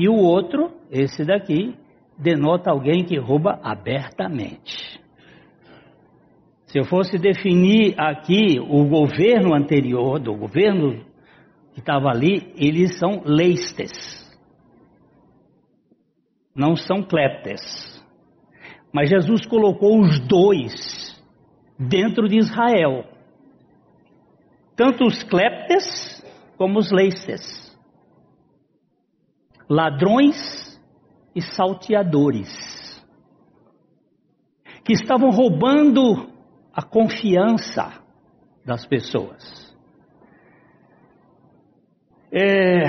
E 0.00 0.08
o 0.08 0.14
outro, 0.14 0.72
esse 0.90 1.26
daqui, 1.26 1.76
denota 2.16 2.70
alguém 2.70 3.04
que 3.04 3.18
rouba 3.18 3.60
abertamente. 3.62 4.98
Se 6.68 6.78
eu 6.78 6.86
fosse 6.86 7.18
definir 7.18 8.00
aqui 8.00 8.58
o 8.58 8.86
governo 8.88 9.54
anterior, 9.54 10.18
do 10.18 10.34
governo 10.34 11.04
que 11.74 11.80
estava 11.80 12.08
ali, 12.08 12.50
eles 12.56 12.98
são 12.98 13.20
leistes. 13.26 13.90
Não 16.56 16.74
são 16.76 17.02
cleptes. 17.02 17.60
Mas 18.94 19.10
Jesus 19.10 19.44
colocou 19.44 20.00
os 20.00 20.18
dois 20.20 21.22
dentro 21.78 22.26
de 22.26 22.38
Israel. 22.38 23.04
Tanto 24.74 25.04
os 25.04 25.22
cleptes 25.24 26.24
como 26.56 26.78
os 26.78 26.90
leistes. 26.90 27.69
Ladrões 29.70 30.36
e 31.32 31.40
salteadores. 31.40 32.48
Que 34.84 34.94
estavam 34.94 35.30
roubando 35.30 36.28
a 36.72 36.82
confiança 36.82 38.02
das 38.66 38.84
pessoas. 38.84 39.70
É... 42.32 42.84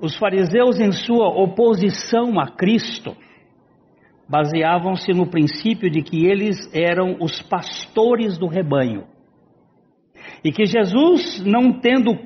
Os 0.00 0.16
fariseus, 0.16 0.80
em 0.80 0.90
sua 0.90 1.28
oposição 1.28 2.40
a 2.40 2.50
Cristo, 2.50 3.14
baseavam-se 4.28 5.12
no 5.12 5.28
princípio 5.28 5.90
de 5.90 6.02
que 6.02 6.26
eles 6.26 6.56
eram 6.74 7.18
os 7.20 7.42
pastores 7.42 8.38
do 8.38 8.46
rebanho. 8.46 9.06
E 10.44 10.50
que 10.50 10.64
Jesus, 10.64 11.44
não 11.44 11.80
tendo 11.80 12.18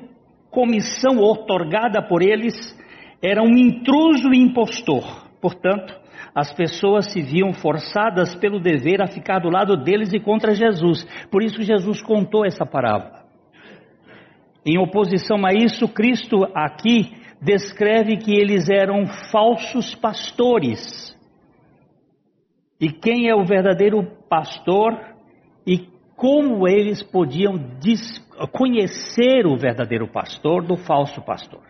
comissão 0.49 1.19
otorgada 1.19 2.01
por 2.01 2.21
eles, 2.21 2.55
era 3.21 3.41
um 3.43 3.57
intruso 3.57 4.33
e 4.33 4.39
impostor. 4.39 5.27
Portanto, 5.39 5.93
as 6.33 6.53
pessoas 6.53 7.11
se 7.11 7.21
viam 7.21 7.53
forçadas 7.53 8.35
pelo 8.35 8.59
dever 8.59 9.01
a 9.01 9.07
ficar 9.07 9.39
do 9.39 9.49
lado 9.49 9.75
deles 9.75 10.13
e 10.13 10.19
contra 10.19 10.53
Jesus. 10.53 11.03
Por 11.31 11.43
isso 11.43 11.61
Jesus 11.61 12.01
contou 12.01 12.45
essa 12.45 12.65
parábola. 12.65 13.25
Em 14.65 14.77
oposição 14.77 15.45
a 15.45 15.53
isso, 15.53 15.87
Cristo 15.87 16.43
aqui 16.53 17.11
descreve 17.41 18.17
que 18.17 18.35
eles 18.35 18.69
eram 18.69 19.05
falsos 19.31 19.95
pastores. 19.95 21.15
E 22.79 22.91
quem 22.91 23.29
é 23.29 23.35
o 23.35 23.45
verdadeiro 23.45 24.03
pastor 24.29 24.93
e 25.65 25.87
como 26.17 26.67
eles 26.67 27.03
podiam 27.03 27.53
conhecer 28.51 29.45
o 29.45 29.55
verdadeiro 29.55 30.11
pastor 30.11 30.65
do 30.65 30.75
falso 30.75 31.21
pastor. 31.21 31.61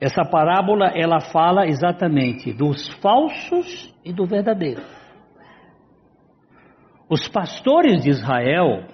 Essa 0.00 0.24
parábola 0.24 0.86
ela 0.94 1.20
fala 1.20 1.66
exatamente 1.66 2.50
dos 2.50 2.88
falsos 3.00 3.94
e 4.02 4.10
do 4.10 4.24
verdadeiro. 4.24 4.82
Os 7.10 7.28
pastores 7.28 8.02
de 8.02 8.08
Israel, 8.08 8.86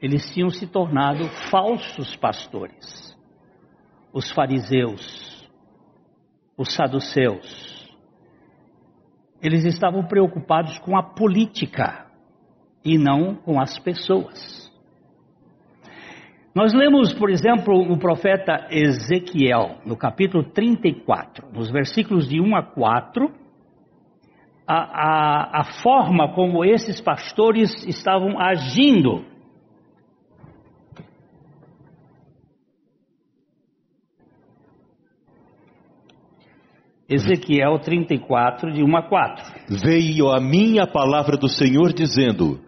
eles 0.00 0.30
tinham 0.32 0.50
se 0.50 0.68
tornado 0.68 1.28
falsos 1.50 2.14
pastores. 2.14 3.12
Os 4.12 4.30
fariseus, 4.30 5.50
os 6.56 6.72
saduceus, 6.72 7.71
eles 9.42 9.64
estavam 9.64 10.04
preocupados 10.04 10.78
com 10.78 10.96
a 10.96 11.02
política 11.02 12.06
e 12.84 12.96
não 12.96 13.34
com 13.34 13.60
as 13.60 13.78
pessoas. 13.78 14.62
Nós 16.54 16.74
lemos, 16.74 17.14
por 17.14 17.30
exemplo, 17.30 17.74
o 17.74 17.98
profeta 17.98 18.68
Ezequiel, 18.70 19.78
no 19.86 19.96
capítulo 19.96 20.44
34, 20.44 21.48
nos 21.50 21.70
versículos 21.70 22.28
de 22.28 22.40
1 22.40 22.56
a 22.56 22.62
4, 22.62 23.32
a, 24.66 24.74
a, 24.74 25.60
a 25.60 25.64
forma 25.82 26.32
como 26.34 26.64
esses 26.64 27.00
pastores 27.00 27.72
estavam 27.86 28.38
agindo. 28.38 29.24
Ezequiel 37.12 37.78
34, 37.78 38.72
de 38.72 38.82
1 38.82 38.96
a 38.96 39.02
4. 39.02 39.44
Veio 39.68 40.30
a 40.30 40.40
mim 40.40 40.78
a 40.78 40.86
palavra 40.86 41.36
do 41.36 41.46
Senhor 41.46 41.92
dizendo: 41.92 42.58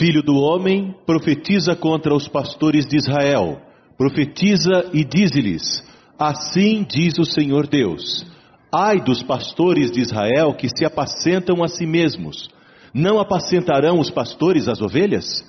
Filho 0.00 0.20
do 0.20 0.34
homem, 0.34 0.92
profetiza 1.06 1.76
contra 1.76 2.12
os 2.12 2.26
pastores 2.26 2.86
de 2.86 2.96
Israel. 2.96 3.60
Profetiza 3.96 4.90
e 4.92 5.04
dize-lhes: 5.04 5.84
Assim 6.18 6.84
diz 6.88 7.18
o 7.20 7.24
Senhor 7.24 7.68
Deus: 7.68 8.26
Ai 8.72 9.00
dos 9.00 9.22
pastores 9.22 9.92
de 9.92 10.00
Israel 10.00 10.54
que 10.54 10.68
se 10.68 10.84
apacentam 10.84 11.62
a 11.62 11.68
si 11.68 11.86
mesmos. 11.86 12.50
Não 12.92 13.20
apacentarão 13.20 14.00
os 14.00 14.10
pastores 14.10 14.66
as 14.66 14.82
ovelhas? 14.82 15.44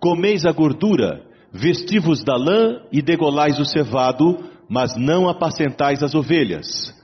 Comeis 0.00 0.44
a 0.44 0.50
gordura, 0.50 1.22
vestivos 1.52 2.24
da 2.24 2.36
lã 2.36 2.80
e 2.90 3.00
degolais 3.00 3.60
o 3.60 3.64
cevado, 3.64 4.38
mas 4.68 4.96
não 4.96 5.28
apacentais 5.28 6.02
as 6.02 6.16
ovelhas. 6.16 6.97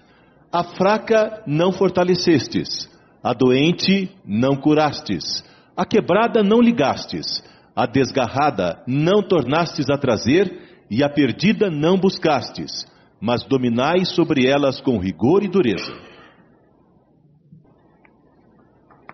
A 0.55 0.63
fraca 0.63 1.43
não 1.47 1.73
fortalecestes, 1.73 2.89
a 3.23 3.33
doente 3.33 4.09
não 4.25 4.55
curastes 4.57 5.43
a 5.77 5.85
quebrada 5.85 6.43
não 6.43 6.61
ligastes, 6.61 7.43
a 7.75 7.85
desgarrada 7.87 8.83
não 8.87 9.23
tornastes 9.23 9.91
a 9.91 9.99
trazer, 9.99 10.63
e 10.91 11.03
a 11.03 11.09
perdida 11.09 11.71
não 11.71 11.99
buscastes, 11.99 12.87
mas 13.21 13.43
dominais 13.43 14.15
sobre 14.15 14.47
elas 14.47 14.81
com 14.81 14.99
rigor 14.99 15.43
e 15.43 15.49
dureza. 15.49 15.93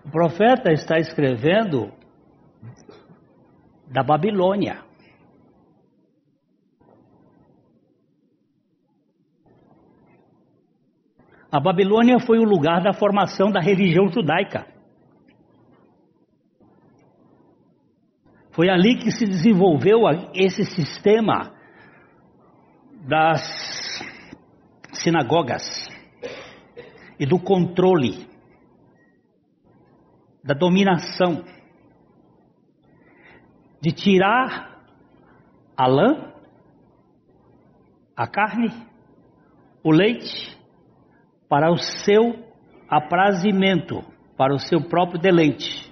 O 0.05 0.11
profeta 0.11 0.71
está 0.71 0.99
escrevendo 0.99 1.91
da 3.87 4.03
Babilônia. 4.03 4.83
A 11.51 11.59
Babilônia 11.59 12.17
foi 12.19 12.39
o 12.39 12.45
lugar 12.45 12.81
da 12.81 12.93
formação 12.93 13.51
da 13.51 13.59
religião 13.59 14.07
judaica. 14.09 14.65
Foi 18.51 18.69
ali 18.69 18.97
que 18.97 19.11
se 19.11 19.25
desenvolveu 19.25 20.03
esse 20.33 20.63
sistema 20.63 21.53
das 23.05 23.41
sinagogas 24.93 25.63
e 27.19 27.25
do 27.25 27.37
controle, 27.37 28.27
da 30.43 30.53
dominação, 30.53 31.43
de 33.81 33.91
tirar 33.91 34.79
a 35.75 35.87
lã, 35.87 36.33
a 38.15 38.27
carne, 38.27 38.69
o 39.83 39.91
leite, 39.91 40.60
para 41.51 41.71
o 41.71 41.77
seu 41.77 42.43
aprazimento, 42.89 44.01
para 44.35 44.55
o 44.55 44.57
seu 44.57 44.81
próprio 44.81 45.21
deleite 45.21 45.91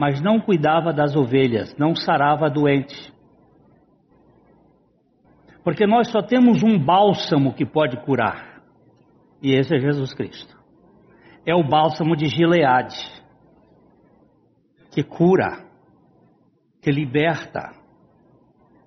mas 0.00 0.18
não 0.22 0.40
cuidava 0.40 0.94
das 0.94 1.14
ovelhas, 1.14 1.76
não 1.76 1.94
sarava 1.94 2.48
doente. 2.48 3.12
Porque 5.62 5.86
nós 5.86 6.10
só 6.10 6.22
temos 6.22 6.62
um 6.62 6.82
bálsamo 6.82 7.52
que 7.52 7.66
pode 7.66 7.98
curar, 7.98 8.62
e 9.42 9.54
esse 9.54 9.76
é 9.76 9.78
Jesus 9.78 10.14
Cristo. 10.14 10.58
É 11.44 11.54
o 11.54 11.62
bálsamo 11.62 12.16
de 12.16 12.28
Gileade, 12.28 12.96
que 14.90 15.02
cura, 15.02 15.66
que 16.80 16.90
liberta, 16.90 17.70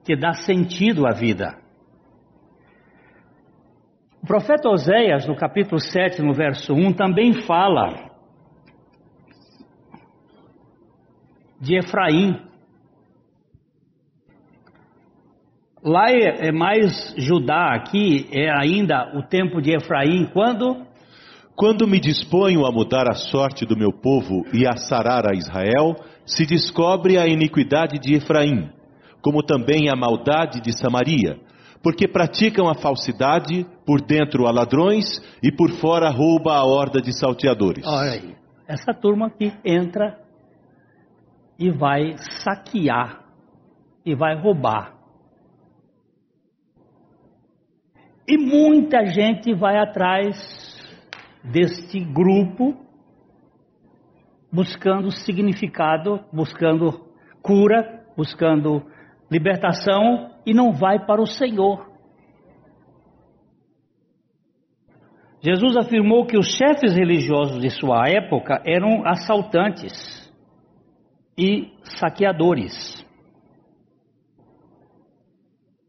que 0.03 0.15
dá 0.15 0.33
sentido 0.33 1.05
à 1.05 1.11
vida. 1.11 1.62
O 4.23 4.25
profeta 4.25 4.69
Oséias, 4.69 5.27
no 5.27 5.35
capítulo 5.35 5.81
7, 5.81 6.21
no 6.21 6.33
verso 6.33 6.73
1, 6.73 6.93
também 6.93 7.41
fala 7.41 8.09
de 11.59 11.77
Efraim. 11.77 12.39
Lá 15.83 16.09
é, 16.09 16.47
é 16.47 16.51
mais 16.53 17.13
Judá, 17.17 17.75
aqui 17.75 18.29
é 18.31 18.49
ainda 18.49 19.11
o 19.13 19.23
tempo 19.23 19.61
de 19.61 19.75
Efraim, 19.75 20.29
quando? 20.31 20.87
Quando 21.53 21.85
me 21.85 21.99
disponho 21.99 22.65
a 22.65 22.71
mudar 22.71 23.09
a 23.09 23.15
sorte 23.15 23.65
do 23.65 23.75
meu 23.75 23.91
povo 23.91 24.45
e 24.53 24.65
a 24.65 24.77
sarar 24.77 25.29
a 25.29 25.35
Israel, 25.35 25.97
se 26.25 26.45
descobre 26.45 27.17
a 27.17 27.27
iniquidade 27.27 27.99
de 27.99 28.15
Efraim, 28.15 28.69
como 29.21 29.43
também 29.43 29.89
a 29.89 29.97
maldade 29.97 30.61
de 30.61 30.71
Samaria, 30.71 31.37
porque 31.83 32.07
praticam 32.07 32.69
a 32.69 32.75
falsidade, 32.75 33.67
por 33.85 34.01
dentro 34.01 34.47
a 34.47 34.51
ladrões 34.51 35.05
e 35.43 35.51
por 35.51 35.69
fora 35.81 36.09
rouba 36.09 36.53
a 36.53 36.63
horda 36.63 37.01
de 37.01 37.11
salteadores. 37.11 37.85
Olha 37.85 38.11
aí, 38.11 38.35
essa 38.65 38.93
turma 38.93 39.27
aqui 39.27 39.51
entra 39.65 40.17
e 41.59 41.69
vai 41.69 42.15
saquear 42.41 43.25
e 44.05 44.15
vai 44.15 44.33
roubar. 44.33 44.93
E 48.25 48.37
muita 48.37 49.05
gente 49.07 49.53
vai 49.53 49.77
atrás 49.77 50.37
deste 51.43 51.99
grupo 51.99 52.77
buscando 54.49 55.11
significado, 55.11 56.23
buscando 56.31 57.05
cura, 57.41 58.05
buscando 58.15 58.81
libertação 59.29 60.32
e 60.45 60.53
não 60.53 60.73
vai 60.73 61.05
para 61.05 61.21
o 61.21 61.27
Senhor. 61.27 61.93
Jesus 65.41 65.75
afirmou 65.75 66.25
que 66.25 66.37
os 66.37 66.47
chefes 66.55 66.95
religiosos 66.95 67.59
de 67.59 67.69
sua 67.69 68.07
época 68.07 68.63
eram 68.65 69.05
assaltantes 69.05 69.91
e 71.37 71.73
saqueadores. 71.99 73.05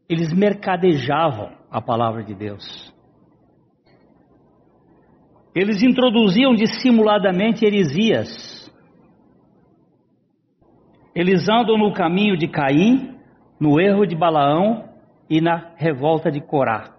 Eles 0.09 0.33
mercadejavam 0.33 1.51
a 1.71 1.81
palavra 1.81 2.23
de 2.23 2.35
Deus. 2.35 2.93
Eles 5.55 5.81
introduziam 5.81 6.53
dissimuladamente 6.53 7.65
heresias. 7.65 8.69
Eles 11.15 11.47
andam 11.47 11.77
no 11.77 11.93
caminho 11.93 12.35
de 12.37 12.45
Caim, 12.45 13.14
no 13.59 13.79
erro 13.79 14.05
de 14.05 14.15
Balaão 14.15 14.89
e 15.29 15.41
na 15.41 15.71
revolta 15.75 16.29
de 16.29 16.41
Corá. 16.41 16.95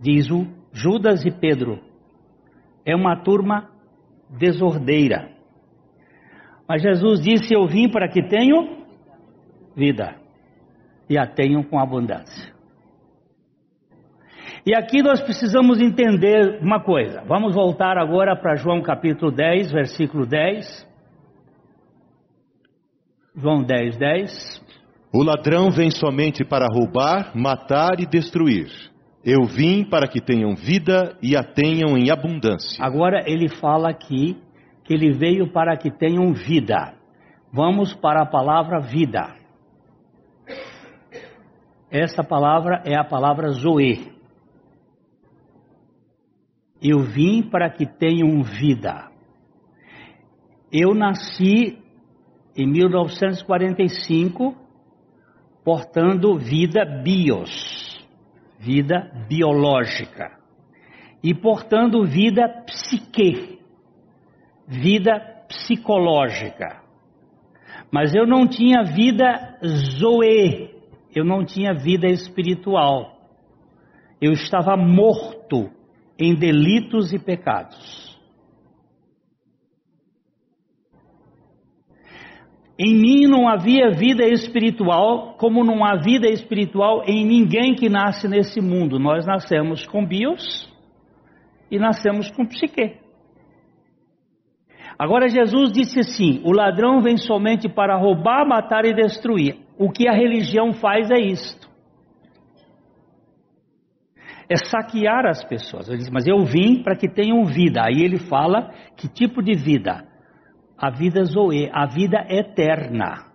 Diz 0.00 0.30
o 0.30 0.46
Judas 0.72 1.24
e 1.24 1.30
Pedro. 1.30 1.80
É 2.84 2.94
uma 2.94 3.16
turma 3.22 3.70
desordeira. 4.28 5.30
Mas 6.68 6.82
Jesus 6.82 7.20
disse: 7.20 7.54
Eu 7.54 7.66
vim 7.66 7.88
para 7.88 8.08
que 8.08 8.22
tenham 8.22 8.84
vida 9.76 10.16
e 11.08 11.18
a 11.18 11.26
tenham 11.26 11.62
com 11.62 11.78
abundância. 11.78 12.52
E 14.66 14.74
aqui 14.74 15.02
nós 15.02 15.20
precisamos 15.20 15.78
entender 15.78 16.58
uma 16.62 16.82
coisa. 16.82 17.22
Vamos 17.26 17.54
voltar 17.54 17.98
agora 17.98 18.34
para 18.34 18.56
João 18.56 18.80
capítulo 18.80 19.30
10, 19.30 19.70
versículo 19.70 20.26
10. 20.26 20.93
João 23.36 23.64
10, 23.64 23.96
10. 23.96 24.62
O 25.12 25.24
ladrão 25.24 25.68
vem 25.68 25.90
somente 25.90 26.44
para 26.44 26.68
roubar, 26.68 27.36
matar 27.36 27.98
e 27.98 28.06
destruir. 28.06 28.68
Eu 29.24 29.44
vim 29.44 29.84
para 29.84 30.06
que 30.06 30.20
tenham 30.20 30.54
vida 30.54 31.18
e 31.20 31.36
a 31.36 31.42
tenham 31.42 31.98
em 31.98 32.12
abundância. 32.12 32.84
Agora 32.84 33.24
ele 33.26 33.48
fala 33.48 33.90
aqui 33.90 34.36
que 34.84 34.94
ele 34.94 35.12
veio 35.12 35.52
para 35.52 35.76
que 35.76 35.90
tenham 35.90 36.32
vida. 36.32 36.94
Vamos 37.52 37.92
para 37.94 38.22
a 38.22 38.26
palavra 38.26 38.80
vida. 38.80 39.34
Esta 41.90 42.22
palavra 42.22 42.82
é 42.84 42.94
a 42.96 43.04
palavra 43.04 43.50
Zoe. 43.50 44.12
Eu 46.80 47.00
vim 47.00 47.42
para 47.42 47.68
que 47.68 47.86
tenham 47.86 48.42
vida. 48.44 49.10
Eu 50.70 50.94
nasci 50.94 51.83
em 52.56 52.66
1945, 52.66 54.54
portando 55.64 56.38
vida 56.38 56.84
bios, 57.02 58.06
vida 58.58 59.10
biológica, 59.28 60.38
e 61.22 61.34
portando 61.34 62.04
vida 62.04 62.46
psique, 62.66 63.58
vida 64.68 65.18
psicológica. 65.48 66.82
Mas 67.90 68.14
eu 68.14 68.26
não 68.26 68.46
tinha 68.46 68.82
vida 68.82 69.58
zoe, 69.98 70.70
eu 71.14 71.24
não 71.24 71.44
tinha 71.44 71.72
vida 71.72 72.08
espiritual. 72.08 73.14
Eu 74.20 74.32
estava 74.32 74.76
morto 74.76 75.70
em 76.18 76.34
delitos 76.34 77.12
e 77.12 77.18
pecados. 77.18 78.03
Em 82.76 82.92
mim 82.92 83.26
não 83.28 83.48
havia 83.48 83.90
vida 83.90 84.26
espiritual, 84.26 85.34
como 85.38 85.62
não 85.62 85.84
há 85.84 85.94
vida 85.96 86.28
espiritual 86.28 87.04
em 87.06 87.24
ninguém 87.24 87.74
que 87.74 87.88
nasce 87.88 88.26
nesse 88.26 88.60
mundo. 88.60 88.98
Nós 88.98 89.24
nascemos 89.24 89.86
com 89.86 90.04
bios 90.04 90.68
e 91.70 91.78
nascemos 91.78 92.30
com 92.32 92.44
psique. 92.44 92.98
Agora 94.98 95.28
Jesus 95.28 95.72
disse 95.72 96.00
assim: 96.00 96.40
o 96.44 96.52
ladrão 96.52 97.00
vem 97.00 97.16
somente 97.16 97.68
para 97.68 97.96
roubar, 97.96 98.46
matar 98.46 98.84
e 98.84 98.92
destruir. 98.92 99.56
O 99.78 99.90
que 99.90 100.08
a 100.08 100.12
religião 100.12 100.72
faz 100.72 101.10
é 101.10 101.20
isto. 101.20 101.68
É 104.48 104.56
saquear 104.56 105.26
as 105.26 105.42
pessoas. 105.44 105.88
Ele 105.88 105.98
diz, 105.98 106.10
mas 106.10 106.26
eu 106.26 106.44
vim 106.44 106.82
para 106.82 106.96
que 106.96 107.08
tenham 107.08 107.44
vida. 107.44 107.82
Aí 107.82 108.02
ele 108.02 108.18
fala 108.18 108.72
que 108.96 109.08
tipo 109.08 109.42
de 109.42 109.54
vida? 109.54 110.06
A 110.84 110.90
vida 110.90 111.24
Zoe, 111.24 111.70
a 111.72 111.86
vida 111.86 112.26
eterna. 112.28 113.26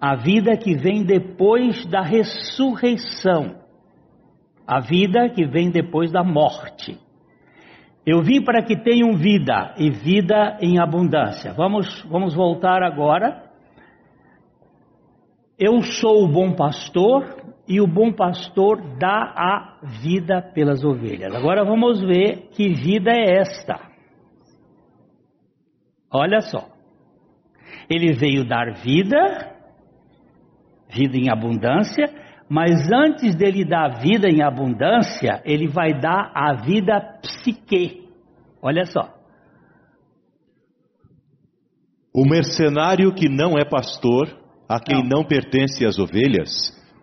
A 0.00 0.16
vida 0.16 0.56
que 0.56 0.74
vem 0.74 1.04
depois 1.04 1.84
da 1.86 2.00
ressurreição. 2.00 3.56
A 4.66 4.80
vida 4.80 5.28
que 5.28 5.44
vem 5.44 5.70
depois 5.70 6.10
da 6.10 6.22
morte. 6.22 6.98
Eu 8.06 8.22
vim 8.22 8.42
para 8.42 8.62
que 8.62 8.76
tenham 8.76 9.16
vida 9.16 9.74
e 9.78 9.90
vida 9.90 10.58
em 10.60 10.78
abundância. 10.78 11.52
Vamos, 11.52 12.02
vamos 12.08 12.34
voltar 12.34 12.82
agora 12.82 13.44
eu 15.58 15.82
sou 15.82 16.24
o 16.24 16.28
bom 16.28 16.52
pastor 16.54 17.24
e 17.68 17.80
o 17.80 17.86
bom 17.86 18.12
pastor 18.12 18.80
dá 18.98 19.32
a 19.36 19.78
vida 20.02 20.42
pelas 20.42 20.82
ovelhas. 20.82 21.32
Agora 21.32 21.64
vamos 21.64 22.00
ver 22.00 22.48
que 22.50 22.74
vida 22.74 23.12
é 23.12 23.38
esta. 23.38 23.80
Olha 26.12 26.40
só. 26.40 26.73
Ele 27.88 28.12
veio 28.12 28.46
dar 28.46 28.72
vida, 28.74 29.54
vida 30.88 31.16
em 31.16 31.30
abundância, 31.30 32.06
mas 32.48 32.90
antes 32.92 33.34
dele 33.34 33.64
dar 33.64 34.00
vida 34.00 34.28
em 34.28 34.42
abundância, 34.42 35.42
ele 35.44 35.68
vai 35.68 35.98
dar 35.98 36.30
a 36.34 36.54
vida 36.54 37.00
psique. 37.22 38.08
Olha 38.62 38.84
só. 38.84 39.12
O 42.14 42.24
mercenário 42.24 43.12
que 43.12 43.28
não 43.28 43.58
é 43.58 43.64
pastor 43.64 44.28
a 44.68 44.78
quem 44.78 45.02
não, 45.02 45.18
não 45.18 45.24
pertence 45.24 45.84
as 45.84 45.98
ovelhas, 45.98 46.48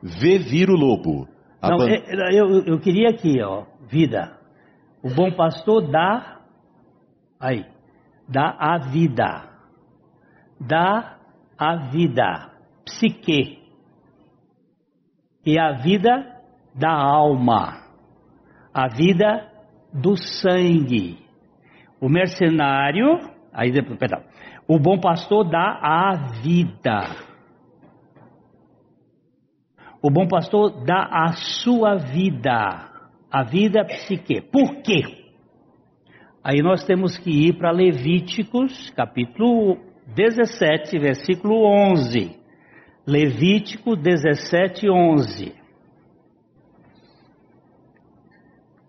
vê 0.02 0.39
vir 0.39 0.70
o 0.70 0.76
lobo. 0.76 1.28
Não, 1.62 1.88
é, 1.88 2.02
eu, 2.34 2.65
eu 2.65 2.80
queria 2.80 3.10
aqui, 3.10 3.41
ó, 3.41 3.65
vida. 3.89 4.38
O 5.04 5.13
bom 5.13 5.32
pastor 5.32 5.91
dá, 5.91 6.39
aí, 7.39 7.65
dá 8.28 8.56
a 8.58 8.78
vida. 8.89 9.51
Dá 10.67 11.17
a 11.58 11.76
vida, 11.89 12.52
psique. 12.86 13.60
E 15.45 15.58
a 15.58 15.71
vida 15.74 16.39
da 16.76 16.91
alma. 16.91 17.82
A 18.74 18.88
vida 18.88 19.52
do 19.93 20.15
sangue. 20.15 21.19
O 22.00 22.08
mercenário, 22.08 23.19
aí 23.54 23.71
perdão. 23.97 24.24
O 24.67 24.80
bom 24.80 25.00
pastor 25.00 25.50
dá 25.50 25.80
a 25.82 26.15
vida 26.41 27.32
o 30.02 30.10
bom 30.10 30.28
pastor 30.28 30.84
dá 30.84 31.08
a 31.12 31.34
sua 31.63 31.95
vida, 31.95 32.89
a 33.32 33.43
vida 33.43 33.86
psique. 33.86 34.41
Por 34.41 34.82
quê? 34.82 35.04
Aí 36.43 36.60
nós 36.63 36.84
temos 36.86 37.19
que 37.19 37.30
ir 37.30 37.54
para 37.54 37.69
Levíticos, 37.69 38.89
capítulo 38.95 39.78
17, 40.15 41.00
versículo 41.00 41.63
11. 41.65 42.36
Levítico 43.08 43.95
17, 43.95 44.89
11. 44.89 45.56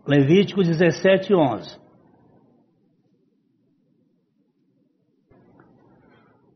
Levítico 0.07 0.63
17, 0.63 1.33
11. 1.33 1.81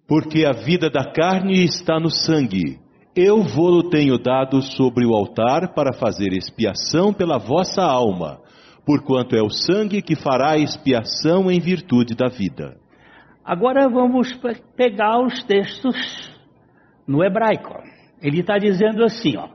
Porque 0.06 0.44
a 0.44 0.52
vida 0.52 0.90
da 0.90 1.12
carne 1.12 1.64
está 1.64 1.98
no 1.98 2.10
sangue, 2.10 2.78
eu 3.14 3.42
vou-lo 3.42 3.88
tenho 3.88 4.18
dado 4.18 4.62
sobre 4.62 5.04
o 5.06 5.14
altar 5.14 5.74
para 5.74 5.92
fazer 5.92 6.32
expiação 6.32 7.12
pela 7.12 7.38
vossa 7.38 7.82
alma, 7.82 8.40
porquanto 8.84 9.34
é 9.34 9.42
o 9.42 9.50
sangue 9.50 10.02
que 10.02 10.14
fará 10.14 10.56
expiação 10.58 11.50
em 11.50 11.58
virtude 11.58 12.14
da 12.14 12.28
vida. 12.28 12.76
Agora 13.46 13.88
vamos 13.88 14.32
pegar 14.76 15.20
os 15.20 15.44
textos 15.44 15.96
no 17.06 17.24
hebraico. 17.24 17.72
Ele 18.20 18.40
está 18.40 18.58
dizendo 18.58 19.04
assim, 19.04 19.36
ó. 19.36 19.48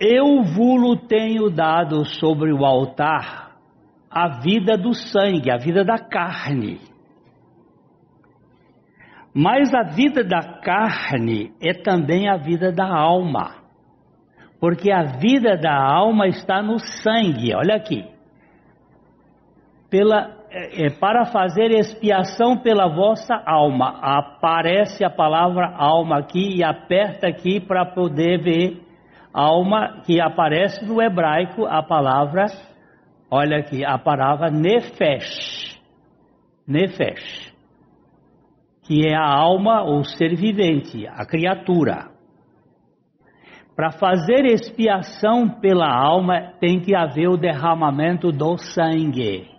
Eu 0.00 0.42
vou-lo 0.42 1.06
tenho 1.06 1.48
dado 1.48 2.04
sobre 2.04 2.52
o 2.52 2.64
altar 2.64 3.56
a 4.10 4.40
vida 4.40 4.76
do 4.76 4.92
sangue, 4.92 5.50
a 5.50 5.56
vida 5.56 5.84
da 5.84 5.98
carne 5.98 6.80
mas 9.34 9.74
a 9.74 9.82
vida 9.82 10.22
da 10.22 10.60
carne 10.60 11.52
é 11.60 11.74
também 11.74 12.28
a 12.28 12.36
vida 12.36 12.70
da 12.70 12.86
alma. 12.86 13.56
Porque 14.60 14.92
a 14.92 15.02
vida 15.18 15.56
da 15.56 15.74
alma 15.74 16.28
está 16.28 16.62
no 16.62 16.78
sangue, 16.78 17.52
olha 17.52 17.74
aqui. 17.74 18.08
pela, 19.90 20.43
é, 20.56 20.86
é, 20.86 20.90
para 20.90 21.24
fazer 21.24 21.72
expiação 21.72 22.56
pela 22.56 22.86
vossa 22.86 23.34
alma. 23.44 23.98
Aparece 24.00 25.04
a 25.04 25.10
palavra 25.10 25.74
alma 25.76 26.20
aqui 26.20 26.58
e 26.58 26.62
aperta 26.62 27.26
aqui 27.26 27.58
para 27.58 27.84
poder 27.84 28.40
ver 28.40 28.80
alma 29.32 30.02
que 30.06 30.20
aparece 30.20 30.86
no 30.86 31.02
hebraico 31.02 31.66
a 31.66 31.82
palavra, 31.82 32.46
olha 33.28 33.58
aqui, 33.58 33.84
a 33.84 33.98
palavra 33.98 34.48
nefesh. 34.48 35.76
Nefesh. 36.68 37.52
Que 38.86 39.08
é 39.08 39.16
a 39.16 39.26
alma 39.26 39.82
ou 39.82 40.04
ser 40.04 40.36
vivente, 40.36 41.04
a 41.08 41.26
criatura. 41.26 42.12
Para 43.74 43.90
fazer 43.90 44.44
expiação 44.44 45.48
pela 45.48 45.92
alma 45.92 46.52
tem 46.60 46.78
que 46.78 46.94
haver 46.94 47.28
o 47.28 47.36
derramamento 47.36 48.30
do 48.30 48.56
sangue. 48.56 49.53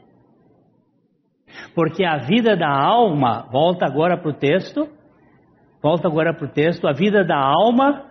Porque 1.73 2.03
a 2.03 2.17
vida 2.17 2.55
da 2.55 2.69
alma, 2.69 3.47
volta 3.51 3.85
agora 3.85 4.17
para 4.17 4.29
o 4.29 4.33
texto, 4.33 4.87
volta 5.81 6.07
agora 6.07 6.33
para 6.33 6.45
o 6.45 6.51
texto, 6.51 6.87
a 6.87 6.93
vida 6.93 7.23
da 7.23 7.37
alma, 7.37 8.03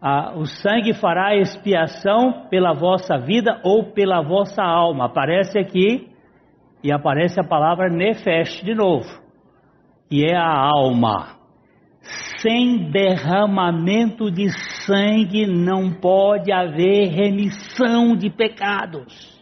a, 0.00 0.34
o 0.36 0.46
sangue 0.46 0.92
fará 0.94 1.36
expiação 1.36 2.48
pela 2.50 2.72
vossa 2.72 3.18
vida 3.18 3.60
ou 3.64 3.92
pela 3.92 4.22
vossa 4.22 4.62
alma. 4.62 5.06
Aparece 5.06 5.58
aqui, 5.58 6.08
e 6.82 6.92
aparece 6.92 7.40
a 7.40 7.44
palavra 7.44 7.88
nefesh 7.88 8.62
de 8.62 8.74
novo, 8.74 9.08
que 10.08 10.24
é 10.24 10.36
a 10.36 10.70
alma 10.76 11.36
sem 12.40 12.90
derramamento 12.90 14.30
de 14.30 14.48
sangue 14.84 15.46
não 15.46 15.92
pode 15.92 16.52
haver 16.52 17.08
remissão 17.08 18.16
de 18.16 18.30
pecados. 18.30 19.35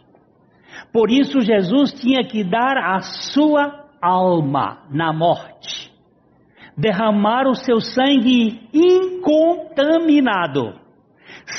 Por 0.95 1.11
isso 1.11 1.41
Jesus 1.41 1.93
tinha 1.93 2.23
que 2.23 2.45
dar 2.45 2.79
a 2.79 3.01
sua 3.01 3.85
alma 4.01 4.87
na 4.93 5.13
morte, 5.13 5.93
derramar 6.79 7.49
o 7.49 7.57
seu 7.57 7.81
sangue 7.81 8.69
incontaminado, 8.73 10.79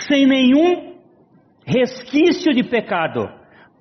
sem 0.08 0.26
nenhum 0.26 0.96
resquício 1.66 2.54
de 2.54 2.64
pecado, 2.64 3.30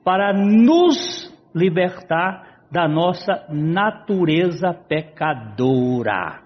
para 0.02 0.32
nos 0.32 1.32
libertar 1.54 2.64
da 2.68 2.88
nossa 2.88 3.46
natureza 3.48 4.74
pecadora. 4.88 6.42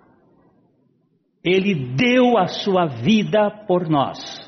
Ele 1.42 1.94
deu 1.96 2.36
a 2.36 2.46
sua 2.46 2.84
vida 2.84 3.50
por 3.66 3.88
nós. 3.88 4.47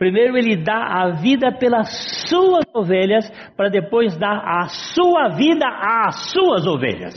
Primeiro 0.00 0.38
ele 0.38 0.56
dá 0.56 1.02
a 1.02 1.10
vida 1.20 1.52
pelas 1.52 1.88
suas 2.26 2.64
ovelhas, 2.74 3.30
para 3.54 3.68
depois 3.68 4.16
dar 4.16 4.38
a 4.38 4.66
sua 4.94 5.28
vida 5.36 5.66
às 5.68 6.32
suas 6.32 6.66
ovelhas. 6.66 7.14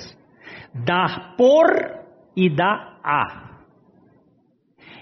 Dar 0.85 1.35
por 1.37 1.65
e 2.35 2.49
dar 2.49 2.99
a. 3.01 3.51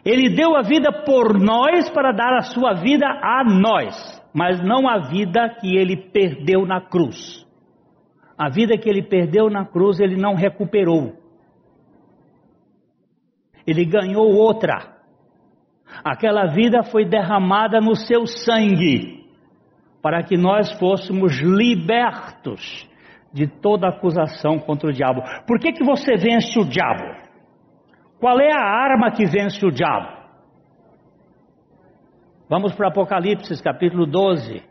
Ele 0.06 0.36
deu 0.36 0.56
a 0.56 0.62
vida 0.62 0.92
por 1.04 1.40
nós 1.40 1.90
para 1.90 2.12
dar 2.12 2.38
a 2.38 2.42
sua 2.42 2.74
vida 2.74 3.08
a 3.08 3.44
nós, 3.44 3.96
mas 4.32 4.62
não 4.64 4.88
a 4.88 5.10
vida 5.10 5.50
que 5.60 5.76
ele 5.76 5.98
perdeu 5.98 6.66
na 6.68 6.82
cruz. 6.82 7.44
A 8.38 8.48
vida 8.48 8.78
que 8.78 8.88
ele 8.88 9.02
perdeu 9.02 9.50
na 9.50 9.66
cruz 9.66 10.00
ele 10.00 10.16
não 10.16 10.36
recuperou 10.36 11.22
ele 13.66 13.86
ganhou 13.86 14.28
outra. 14.28 15.01
Aquela 16.04 16.48
vida 16.48 16.84
foi 16.84 17.06
derramada 17.06 17.80
no 17.80 17.96
seu 17.96 18.26
sangue, 18.26 19.26
para 20.02 20.24
que 20.24 20.38
nós 20.38 20.72
fôssemos 20.80 21.40
libertos 21.40 22.90
de 23.34 23.48
toda 23.48 23.88
acusação 23.88 24.60
contra 24.60 24.90
o 24.90 24.94
diabo. 24.94 25.22
Por 25.46 25.60
que, 25.60 25.72
que 25.72 25.84
você 25.84 26.16
vence 26.16 26.60
o 26.60 26.66
diabo? 26.66 27.04
Qual 28.20 28.40
é 28.40 28.52
a 28.52 28.62
arma 28.62 29.12
que 29.12 29.26
vence 29.26 29.66
o 29.66 29.72
diabo? 29.72 30.22
Vamos 32.50 32.74
para 32.76 32.90
Apocalipse, 32.90 33.64
capítulo 33.64 34.06
12. 34.06 34.62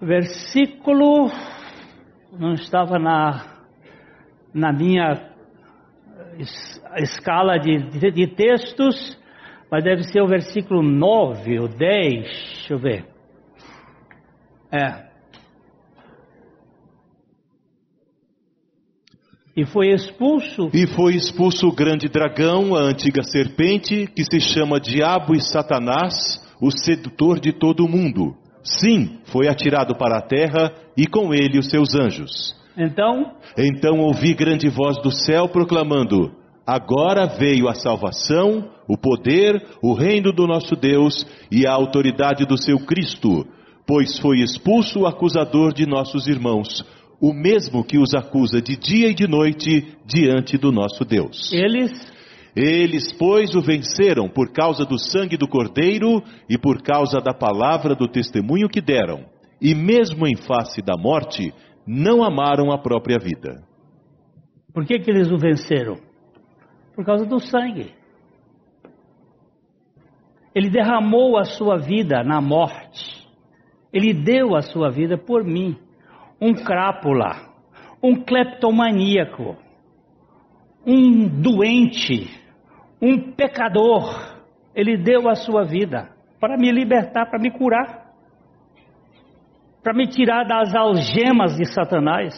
Versículo. 0.00 1.30
Não 2.32 2.54
estava 2.54 2.98
na, 2.98 3.44
na 4.52 4.72
minha 4.72 5.35
escala 6.96 7.58
de, 7.58 7.78
de, 7.98 8.10
de, 8.10 8.26
textos, 8.28 9.16
mas 9.70 9.84
deve 9.84 10.02
ser 10.04 10.22
o 10.22 10.26
versículo 10.26 10.82
9 10.82 11.60
ou 11.60 11.68
10, 11.68 11.78
deixa 11.78 12.74
eu 12.74 12.78
ver. 12.78 13.06
É. 14.70 15.06
E 19.56 19.64
foi 19.64 19.88
expulso. 19.88 20.70
E 20.74 20.86
foi 20.86 21.14
expulso 21.14 21.66
o 21.66 21.74
grande 21.74 22.08
dragão, 22.08 22.76
a 22.76 22.80
antiga 22.80 23.22
serpente, 23.22 24.06
que 24.06 24.22
se 24.24 24.38
chama 24.38 24.78
Diabo 24.78 25.34
e 25.34 25.40
Satanás, 25.40 26.42
o 26.60 26.70
sedutor 26.70 27.40
de 27.40 27.52
todo 27.52 27.84
o 27.84 27.88
mundo. 27.88 28.36
Sim, 28.62 29.20
foi 29.26 29.48
atirado 29.48 29.96
para 29.96 30.18
a 30.18 30.22
terra 30.22 30.74
e 30.96 31.06
com 31.06 31.32
ele 31.32 31.58
os 31.58 31.70
seus 31.70 31.94
anjos. 31.94 32.54
Então? 32.76 33.32
Então 33.56 34.00
ouvi 34.00 34.34
grande 34.34 34.68
voz 34.68 35.00
do 35.02 35.10
céu 35.10 35.48
proclamando: 35.48 36.32
Agora 36.66 37.26
veio 37.26 37.68
a 37.68 37.74
salvação, 37.74 38.68
o 38.88 38.98
poder, 38.98 39.64
o 39.82 39.94
reino 39.94 40.32
do 40.32 40.46
nosso 40.46 40.76
Deus 40.76 41.26
e 41.50 41.66
a 41.66 41.72
autoridade 41.72 42.44
do 42.44 42.60
seu 42.60 42.78
Cristo, 42.80 43.46
pois 43.86 44.18
foi 44.18 44.38
expulso 44.38 45.00
o 45.00 45.06
acusador 45.06 45.72
de 45.72 45.86
nossos 45.86 46.26
irmãos, 46.26 46.84
o 47.20 47.32
mesmo 47.32 47.84
que 47.84 47.98
os 47.98 48.14
acusa 48.14 48.60
de 48.60 48.76
dia 48.76 49.08
e 49.08 49.14
de 49.14 49.26
noite 49.26 49.96
diante 50.04 50.58
do 50.58 50.70
nosso 50.70 51.04
Deus. 51.04 51.52
Eles 51.52 52.14
eles, 52.56 53.12
pois, 53.12 53.54
o 53.54 53.60
venceram 53.60 54.30
por 54.30 54.50
causa 54.50 54.86
do 54.86 54.98
sangue 54.98 55.36
do 55.36 55.46
Cordeiro 55.46 56.22
e 56.48 56.56
por 56.56 56.80
causa 56.80 57.20
da 57.20 57.34
palavra 57.34 57.94
do 57.94 58.08
testemunho 58.08 58.66
que 58.66 58.80
deram, 58.80 59.26
e 59.60 59.74
mesmo 59.74 60.26
em 60.26 60.34
face 60.34 60.80
da 60.80 60.94
morte, 60.96 61.52
não 61.86 62.24
amaram 62.24 62.72
a 62.72 62.78
própria 62.78 63.18
vida. 63.18 63.62
Por 64.74 64.84
que, 64.84 64.98
que 64.98 65.10
eles 65.10 65.30
o 65.30 65.38
venceram? 65.38 65.96
Por 66.94 67.04
causa 67.04 67.24
do 67.24 67.38
sangue. 67.38 67.94
Ele 70.54 70.70
derramou 70.70 71.38
a 71.38 71.44
sua 71.44 71.76
vida 71.76 72.22
na 72.24 72.40
morte. 72.40 73.26
Ele 73.92 74.12
deu 74.12 74.56
a 74.56 74.62
sua 74.62 74.90
vida 74.90 75.16
por 75.16 75.44
mim. 75.44 75.76
Um 76.40 76.54
crápula, 76.54 77.32
um 78.02 78.22
cleptomaníaco, 78.22 79.56
um 80.86 81.28
doente, 81.28 82.28
um 83.00 83.32
pecador. 83.32 84.36
Ele 84.74 84.96
deu 84.96 85.28
a 85.28 85.34
sua 85.34 85.64
vida 85.64 86.10
para 86.40 86.56
me 86.56 86.70
libertar, 86.70 87.26
para 87.30 87.38
me 87.38 87.50
curar, 87.50 88.05
para 89.86 89.94
me 89.94 90.08
tirar 90.08 90.44
das 90.44 90.74
algemas 90.74 91.56
de 91.56 91.64
Satanás. 91.72 92.34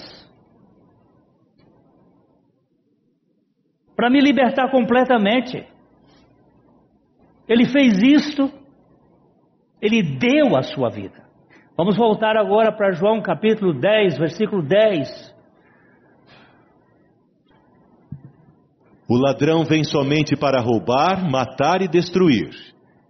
para 3.96 4.10
me 4.10 4.20
libertar 4.20 4.70
completamente. 4.70 5.66
Ele 7.48 7.64
fez 7.64 8.00
isto, 8.00 8.52
ele 9.80 10.02
deu 10.02 10.56
a 10.56 10.62
sua 10.62 10.90
vida. 10.90 11.24
Vamos 11.74 11.96
voltar 11.96 12.36
agora 12.36 12.70
para 12.70 12.92
João 12.92 13.22
capítulo 13.22 13.72
10, 13.72 14.18
versículo 14.18 14.62
10. 14.62 15.34
O 19.08 19.16
ladrão 19.16 19.64
vem 19.64 19.82
somente 19.84 20.36
para 20.36 20.60
roubar, 20.60 21.28
matar 21.28 21.80
e 21.80 21.88
destruir. 21.88 22.50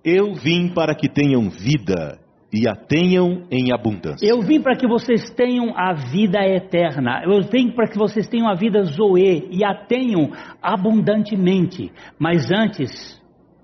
Eu 0.05 0.33
vim 0.33 0.73
para 0.73 0.95
que 0.95 1.09
tenham 1.09 1.51
vida 1.51 2.19
e 2.53 2.67
a 2.67 2.75
tenham 2.75 3.47
em 3.51 3.73
abundância. 3.73 4.27
Eu 4.27 4.41
vim 4.41 4.61
para 4.61 4.75
que 4.75 4.89
vocês 4.89 5.31
tenham 5.31 5.77
a 5.77 5.93
vida 5.93 6.41
eterna. 6.41 7.23
Eu 7.25 7.43
vim 7.43 7.71
para 7.71 7.89
que 7.89 7.99
vocês 7.99 8.27
tenham 8.27 8.49
a 8.49 8.55
vida 8.55 8.83
Zoe 8.85 9.49
e 9.51 9.63
a 9.63 9.75
tenham 9.75 10.31
abundantemente. 10.63 11.93
Mas 12.19 12.51
antes, 12.51 13.23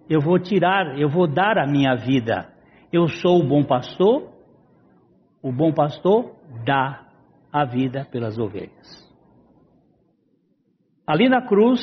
eu 0.09 0.21
vou 0.21 0.39
tirar, 0.39 0.99
eu 0.99 1.09
vou 1.09 1.27
dar 1.27 1.59
a 1.59 1.67
minha 1.67 1.95
vida. 1.95 2.53
Eu 2.93 3.09
sou 3.09 3.41
o 3.41 3.49
bom 3.49 3.65
pastor. 3.65 4.31
O 5.43 5.51
bom 5.51 5.73
pastor 5.73 6.35
dá 6.65 7.07
a 7.53 7.65
vida 7.65 8.07
pelas 8.11 8.39
ovelhas. 8.39 9.05
Ali 11.07 11.29
na 11.29 11.47
cruz, 11.47 11.81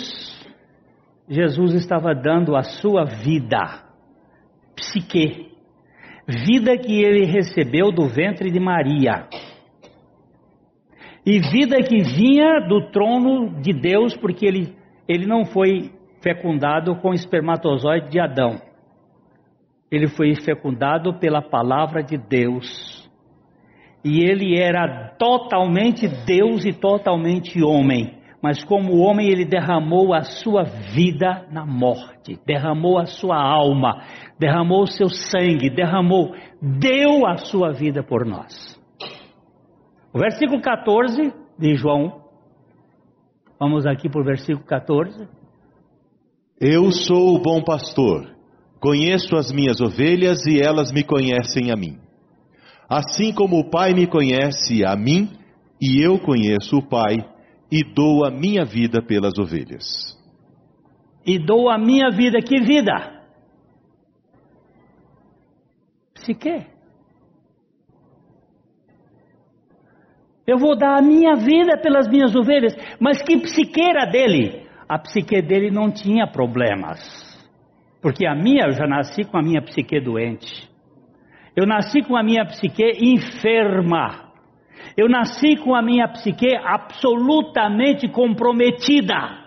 Jesus 1.27 1.73
estava 1.73 2.13
dando 2.13 2.55
a 2.55 2.63
sua 2.63 3.05
vida, 3.05 3.83
psique, 4.75 5.50
vida 6.45 6.77
que 6.77 7.03
ele 7.03 7.25
recebeu 7.25 7.91
do 7.91 8.07
ventre 8.07 8.49
de 8.49 8.59
Maria, 8.59 9.27
e 11.25 11.39
vida 11.39 11.77
que 11.83 12.01
vinha 12.01 12.61
do 12.67 12.89
trono 12.89 13.61
de 13.61 13.73
Deus, 13.73 14.17
porque 14.17 14.45
ele, 14.45 14.75
ele 15.07 15.27
não 15.27 15.45
foi 15.45 15.91
fecundado 16.21 16.95
com 16.95 17.13
espermatozoide 17.13 18.09
de 18.09 18.19
Adão, 18.19 18.59
ele 19.91 20.07
foi 20.07 20.33
fecundado 20.35 21.19
pela 21.19 21.41
palavra 21.41 22.01
de 22.01 22.17
Deus. 22.17 23.01
E 24.03 24.23
ele 24.23 24.57
era 24.57 25.09
totalmente 25.19 26.07
Deus 26.25 26.65
e 26.65 26.73
totalmente 26.73 27.61
homem. 27.61 28.20
Mas 28.41 28.63
como 28.63 28.97
homem, 28.97 29.29
ele 29.29 29.45
derramou 29.45 30.13
a 30.13 30.23
sua 30.23 30.63
vida 30.63 31.47
na 31.51 31.65
morte, 31.65 32.39
derramou 32.45 32.97
a 32.97 33.05
sua 33.05 33.37
alma, 33.37 34.03
derramou 34.39 34.83
o 34.83 34.87
seu 34.87 35.09
sangue, 35.09 35.69
derramou, 35.69 36.33
deu 36.59 37.27
a 37.27 37.37
sua 37.37 37.71
vida 37.71 38.01
por 38.01 38.25
nós. 38.25 38.79
O 40.11 40.19
versículo 40.19 40.59
14 40.59 41.31
de 41.57 41.75
João, 41.75 42.21
vamos 43.59 43.85
aqui 43.85 44.09
para 44.09 44.21
o 44.21 44.25
versículo 44.25 44.65
14. 44.65 45.27
Eu 46.59 46.91
sou 46.91 47.35
o 47.35 47.41
bom 47.41 47.63
pastor, 47.63 48.35
conheço 48.79 49.35
as 49.35 49.51
minhas 49.51 49.79
ovelhas 49.79 50.45
e 50.47 50.59
elas 50.59 50.91
me 50.91 51.03
conhecem 51.03 51.71
a 51.71 51.75
mim. 51.75 51.99
Assim 52.89 53.31
como 53.33 53.59
o 53.59 53.69
Pai 53.69 53.93
me 53.93 54.07
conhece 54.07 54.83
a 54.83 54.95
mim, 54.95 55.29
e 55.79 56.03
eu 56.03 56.19
conheço 56.19 56.77
o 56.77 56.85
Pai, 56.85 57.15
e 57.71 57.83
dou 57.83 58.25
a 58.25 58.29
minha 58.29 58.65
vida 58.65 59.01
pelas 59.01 59.37
ovelhas. 59.39 60.19
E 61.25 61.39
dou 61.39 61.69
a 61.69 61.77
minha 61.77 62.09
vida, 62.09 62.41
que 62.41 62.59
vida? 62.59 63.21
Psique. 66.13 66.65
Eu 70.45 70.57
vou 70.57 70.75
dar 70.75 70.97
a 70.97 71.01
minha 71.01 71.35
vida 71.35 71.77
pelas 71.77 72.07
minhas 72.09 72.35
ovelhas, 72.35 72.75
mas 72.99 73.21
que 73.21 73.37
psique 73.37 73.81
era 73.81 74.05
dele? 74.05 74.67
A 74.89 74.99
psique 74.99 75.41
dele 75.41 75.71
não 75.71 75.89
tinha 75.89 76.27
problemas, 76.27 76.99
porque 78.01 78.25
a 78.25 78.35
minha, 78.35 78.65
eu 78.65 78.73
já 78.73 78.85
nasci 78.85 79.23
com 79.23 79.37
a 79.37 79.41
minha 79.41 79.61
psique 79.61 80.01
doente. 80.01 80.69
Eu 81.55 81.65
nasci 81.65 82.01
com 82.01 82.17
a 82.17 82.23
minha 82.23 82.45
psique 82.45 82.83
enferma. 82.99 84.30
Eu 84.97 85.07
nasci 85.07 85.55
com 85.55 85.75
a 85.75 85.81
minha 85.81 86.07
psique 86.07 86.55
absolutamente 86.55 88.07
comprometida. 88.07 89.41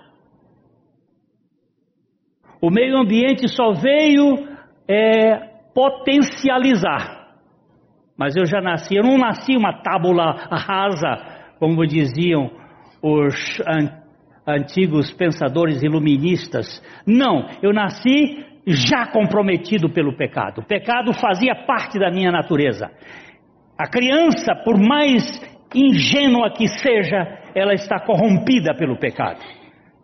O 2.60 2.70
meio 2.70 2.96
ambiente 2.96 3.48
só 3.48 3.72
veio 3.72 4.48
é, 4.88 5.36
potencializar. 5.74 7.24
Mas 8.16 8.36
eu 8.36 8.46
já 8.46 8.60
nasci, 8.60 8.94
eu 8.94 9.02
não 9.02 9.18
nasci 9.18 9.56
uma 9.56 9.82
tábula 9.82 10.32
rasa, 10.50 11.54
como 11.58 11.84
diziam 11.86 12.50
os 13.02 13.60
antigos 14.46 15.12
pensadores 15.12 15.82
iluministas. 15.82 16.82
Não, 17.06 17.48
eu 17.62 17.72
nasci 17.72 18.44
já 18.66 19.06
comprometido 19.06 19.90
pelo 19.90 20.16
pecado. 20.16 20.60
O 20.60 20.64
pecado 20.64 21.12
fazia 21.12 21.54
parte 21.66 21.98
da 21.98 22.10
minha 22.10 22.30
natureza. 22.30 22.90
A 23.76 23.88
criança, 23.88 24.54
por 24.64 24.78
mais 24.78 25.22
ingênua 25.74 26.50
que 26.50 26.68
seja, 26.68 27.40
ela 27.54 27.74
está 27.74 27.98
corrompida 28.00 28.74
pelo 28.74 28.96
pecado. 28.96 29.40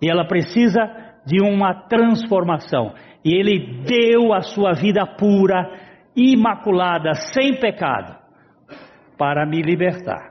E 0.03 0.11
ela 0.11 0.27
precisa 0.27 0.81
de 1.25 1.41
uma 1.41 1.75
transformação. 1.89 2.95
E 3.25 3.33
ele 3.33 3.83
deu 3.85 4.33
a 4.33 4.41
sua 4.41 4.73
vida 4.73 5.07
pura, 5.07 5.71
imaculada, 6.17 7.15
sem 7.33 7.61
pecado, 7.61 8.19
para 9.17 9.47
me 9.47 9.63
libertar 9.63 10.31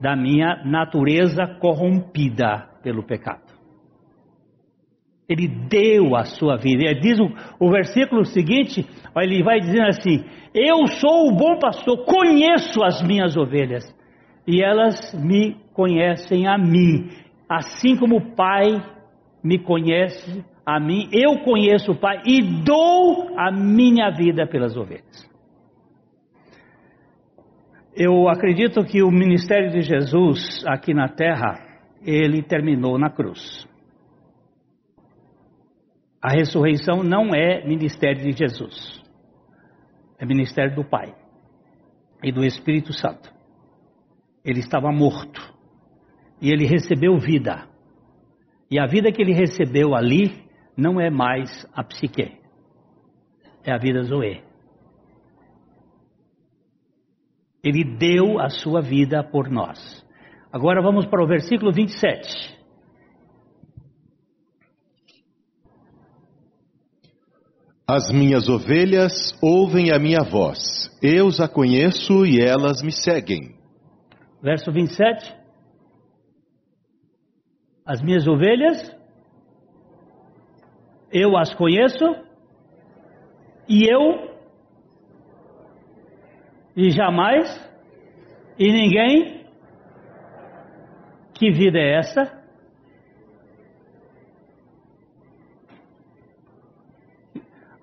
da 0.00 0.16
minha 0.16 0.62
natureza 0.64 1.46
corrompida 1.60 2.68
pelo 2.82 3.04
pecado. 3.04 3.43
Ele 5.28 5.48
deu 5.48 6.14
a 6.14 6.24
sua 6.24 6.56
vida. 6.56 6.84
Ele 6.84 7.00
diz 7.00 7.18
o, 7.18 7.30
o 7.58 7.70
versículo 7.70 8.24
seguinte, 8.24 8.86
ele 9.16 9.42
vai 9.42 9.60
dizendo 9.60 9.88
assim: 9.88 10.24
Eu 10.54 10.86
sou 10.86 11.28
o 11.28 11.36
bom 11.36 11.58
pastor, 11.58 12.04
conheço 12.04 12.82
as 12.82 13.02
minhas 13.02 13.36
ovelhas, 13.36 13.84
e 14.46 14.62
elas 14.62 15.14
me 15.14 15.56
conhecem 15.72 16.46
a 16.46 16.58
mim, 16.58 17.08
assim 17.48 17.96
como 17.96 18.16
o 18.16 18.34
Pai 18.34 18.64
me 19.42 19.58
conhece 19.58 20.44
a 20.64 20.80
mim, 20.80 21.08
eu 21.12 21.40
conheço 21.40 21.92
o 21.92 21.98
Pai 21.98 22.22
e 22.26 22.40
dou 22.64 23.38
a 23.38 23.52
minha 23.52 24.10
vida 24.10 24.46
pelas 24.46 24.76
ovelhas. 24.76 25.28
Eu 27.94 28.28
acredito 28.28 28.82
que 28.84 29.02
o 29.02 29.10
ministério 29.10 29.70
de 29.70 29.82
Jesus 29.82 30.64
aqui 30.66 30.92
na 30.92 31.08
terra, 31.08 31.60
ele 32.04 32.42
terminou 32.42 32.98
na 32.98 33.10
cruz. 33.10 33.68
A 36.24 36.30
ressurreição 36.30 37.02
não 37.02 37.34
é 37.34 37.62
ministério 37.66 38.22
de 38.22 38.32
Jesus, 38.32 39.04
é 40.18 40.24
ministério 40.24 40.74
do 40.74 40.82
Pai 40.82 41.14
e 42.22 42.32
do 42.32 42.42
Espírito 42.42 42.94
Santo. 42.94 43.30
Ele 44.42 44.60
estava 44.60 44.90
morto 44.90 45.42
e 46.40 46.50
ele 46.50 46.64
recebeu 46.64 47.18
vida. 47.18 47.68
E 48.70 48.80
a 48.80 48.86
vida 48.86 49.12
que 49.12 49.20
ele 49.20 49.34
recebeu 49.34 49.94
ali 49.94 50.42
não 50.74 50.98
é 50.98 51.10
mais 51.10 51.50
a 51.74 51.84
psique, 51.84 52.40
é 53.62 53.70
a 53.70 53.76
vida 53.76 54.02
Zoe. 54.04 54.42
Ele 57.62 57.84
deu 57.98 58.40
a 58.40 58.48
sua 58.48 58.80
vida 58.80 59.22
por 59.22 59.50
nós. 59.50 59.78
Agora 60.50 60.80
vamos 60.80 61.04
para 61.04 61.22
o 61.22 61.28
versículo 61.28 61.70
27. 61.70 62.63
As 67.94 68.10
minhas 68.10 68.48
ovelhas 68.48 69.12
ouvem 69.40 69.92
a 69.92 70.00
minha 70.00 70.24
voz, 70.24 70.58
eu 71.00 71.28
as 71.28 71.46
conheço 71.46 72.26
e 72.26 72.40
elas 72.40 72.82
me 72.82 72.90
seguem. 72.90 73.54
Verso 74.42 74.72
27. 74.72 75.32
As 77.86 78.02
minhas 78.02 78.26
ovelhas, 78.26 78.92
eu 81.12 81.36
as 81.36 81.54
conheço 81.54 82.04
e 83.68 83.88
eu 83.88 84.34
e 86.76 86.90
jamais 86.90 87.46
e 88.58 88.72
ninguém. 88.72 89.46
Que 91.32 91.52
vida 91.52 91.78
é 91.78 91.98
essa? 92.00 92.43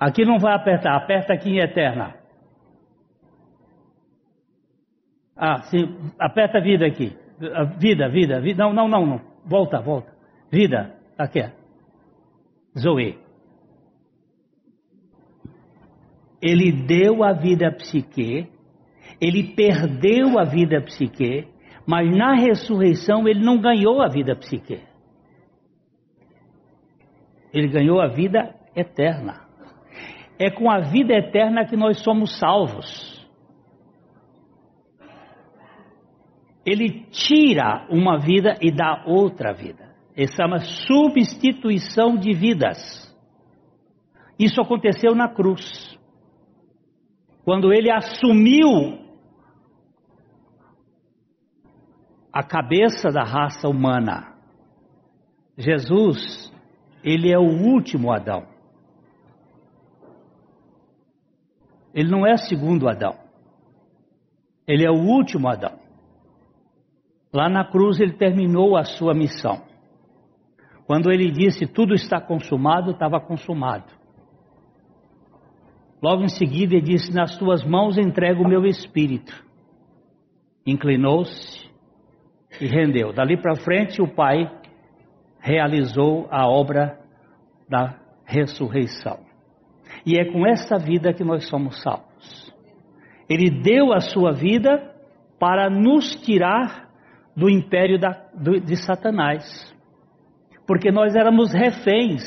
Aqui 0.01 0.25
não 0.25 0.39
vai 0.39 0.55
apertar, 0.55 0.95
aperta 0.95 1.31
aqui 1.31 1.47
em 1.47 1.59
eterna. 1.59 2.15
Ah, 5.37 5.61
sim, 5.69 5.95
aperta 6.17 6.59
vida 6.59 6.87
aqui. 6.87 7.15
Vida, 7.77 8.09
vida, 8.09 8.41
vida. 8.41 8.63
Não, 8.63 8.73
não, 8.73 8.87
não, 8.87 9.05
não. 9.05 9.21
Volta, 9.45 9.79
volta. 9.79 10.11
Vida, 10.51 10.95
aqui. 11.15 11.43
Zoe. 12.75 13.19
Ele 16.41 16.71
deu 16.71 17.23
a 17.23 17.33
vida 17.33 17.67
a 17.67 17.71
psique, 17.71 18.51
ele 19.21 19.53
perdeu 19.55 20.39
a 20.39 20.45
vida 20.45 20.79
a 20.79 20.81
psique, 20.81 21.47
mas 21.85 22.09
na 22.09 22.33
ressurreição 22.33 23.27
ele 23.27 23.45
não 23.45 23.61
ganhou 23.61 24.01
a 24.01 24.07
vida 24.07 24.35
psique. 24.35 24.81
Ele 27.53 27.67
ganhou 27.67 28.01
a 28.01 28.07
vida 28.07 28.55
eterna. 28.75 29.50
É 30.43 30.49
com 30.49 30.71
a 30.71 30.79
vida 30.79 31.13
eterna 31.13 31.67
que 31.67 31.77
nós 31.77 32.01
somos 32.01 32.39
salvos. 32.39 33.29
Ele 36.65 37.05
tira 37.11 37.85
uma 37.91 38.17
vida 38.17 38.57
e 38.59 38.71
dá 38.71 39.03
outra 39.05 39.53
vida. 39.53 39.93
Essa 40.17 40.41
é 40.41 40.45
uma 40.47 40.57
substituição 40.59 42.17
de 42.17 42.33
vidas. 42.33 42.77
Isso 44.39 44.59
aconteceu 44.59 45.13
na 45.13 45.29
cruz. 45.29 45.95
Quando 47.45 47.71
ele 47.71 47.91
assumiu 47.91 48.97
a 52.33 52.41
cabeça 52.41 53.11
da 53.11 53.23
raça 53.23 53.69
humana. 53.69 54.33
Jesus, 55.55 56.51
ele 57.03 57.31
é 57.31 57.37
o 57.37 57.73
último 57.75 58.11
Adão. 58.11 58.50
Ele 61.93 62.09
não 62.09 62.25
é 62.25 62.37
segundo 62.37 62.87
Adão. 62.87 63.15
Ele 64.67 64.85
é 64.85 64.89
o 64.89 65.03
último 65.03 65.47
Adão. 65.49 65.79
Lá 67.33 67.49
na 67.49 67.65
cruz 67.65 67.99
ele 67.99 68.13
terminou 68.13 68.75
a 68.75 68.83
sua 68.83 69.13
missão. 69.13 69.61
Quando 70.85 71.11
ele 71.11 71.31
disse 71.31 71.65
tudo 71.65 71.93
está 71.93 72.19
consumado, 72.19 72.91
estava 72.91 73.19
consumado. 73.19 73.91
Logo 76.01 76.23
em 76.23 76.29
seguida 76.29 76.75
ele 76.75 76.81
disse: 76.81 77.13
Nas 77.13 77.37
tuas 77.37 77.63
mãos 77.63 77.97
entrego 77.97 78.43
o 78.43 78.47
meu 78.47 78.65
espírito. 78.65 79.33
Inclinou-se 80.65 81.69
e 82.59 82.67
rendeu. 82.67 83.13
Dali 83.13 83.39
para 83.39 83.55
frente, 83.55 84.01
o 84.01 84.07
Pai 84.07 84.51
realizou 85.39 86.27
a 86.29 86.47
obra 86.47 86.99
da 87.69 87.99
ressurreição. 88.25 89.30
E 90.05 90.17
é 90.17 90.25
com 90.25 90.45
essa 90.47 90.77
vida 90.77 91.13
que 91.13 91.23
nós 91.23 91.47
somos 91.47 91.81
salvos. 91.81 92.53
Ele 93.29 93.49
deu 93.61 93.93
a 93.93 93.99
sua 93.99 94.31
vida 94.31 94.91
para 95.39 95.69
nos 95.69 96.15
tirar 96.21 96.89
do 97.35 97.49
império 97.49 97.99
da, 97.99 98.11
do, 98.33 98.59
de 98.59 98.75
Satanás. 98.75 99.73
Porque 100.67 100.91
nós 100.91 101.15
éramos 101.15 101.53
reféns. 101.53 102.21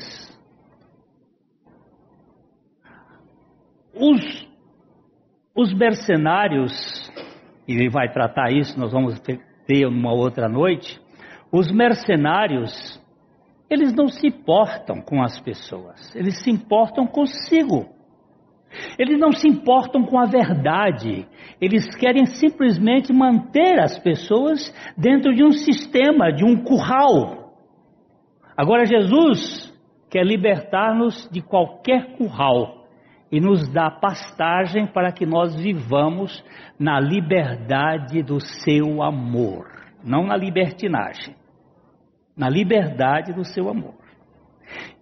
Os, 3.95 4.49
os 5.55 5.73
mercenários, 5.73 6.73
e 7.69 7.75
ele 7.75 7.89
vai 7.89 8.13
tratar 8.13 8.51
isso, 8.51 8.79
nós 8.79 8.93
vamos 8.93 9.21
ter, 9.21 9.87
uma 9.87 10.13
outra 10.13 10.49
noite. 10.49 11.01
Os 11.53 11.71
mercenários, 11.71 13.01
eles 13.69 13.93
não 13.95 14.09
se 14.09 14.27
importam 14.27 15.01
com 15.01 15.23
as 15.23 15.41
pessoas, 15.41 16.15
eles 16.15 16.43
se 16.43 16.51
importam 16.51 17.07
consigo. 17.07 17.93
Eles 18.99 19.19
não 19.21 19.31
se 19.31 19.47
importam 19.47 20.05
com 20.05 20.19
a 20.19 20.25
verdade, 20.25 21.27
eles 21.61 21.95
querem 21.95 22.27
simplesmente 22.27 23.13
manter 23.13 23.79
as 23.79 23.97
pessoas 24.01 24.75
dentro 24.97 25.33
de 25.33 25.45
um 25.45 25.53
sistema, 25.53 26.33
de 26.33 26.45
um 26.45 26.57
curral. 26.65 27.53
Agora, 28.57 28.85
Jesus 28.85 29.73
quer 30.11 30.25
libertar-nos 30.25 31.29
de 31.31 31.41
qualquer 31.41 32.17
curral 32.17 32.85
e 33.31 33.41
nos 33.41 33.69
dá 33.73 33.91
pastagem 33.91 34.87
para 34.87 35.13
que 35.13 35.27
nós 35.27 35.55
vivamos 35.57 36.45
na 36.79 37.01
liberdade 37.01 38.23
do 38.23 38.41
seu 38.41 39.03
amor, 39.03 39.67
não 40.05 40.25
na 40.27 40.37
libertinagem, 40.37 41.35
na 42.37 42.49
liberdade 42.49 43.33
do 43.33 43.45
seu 43.45 43.69
amor. 43.69 43.95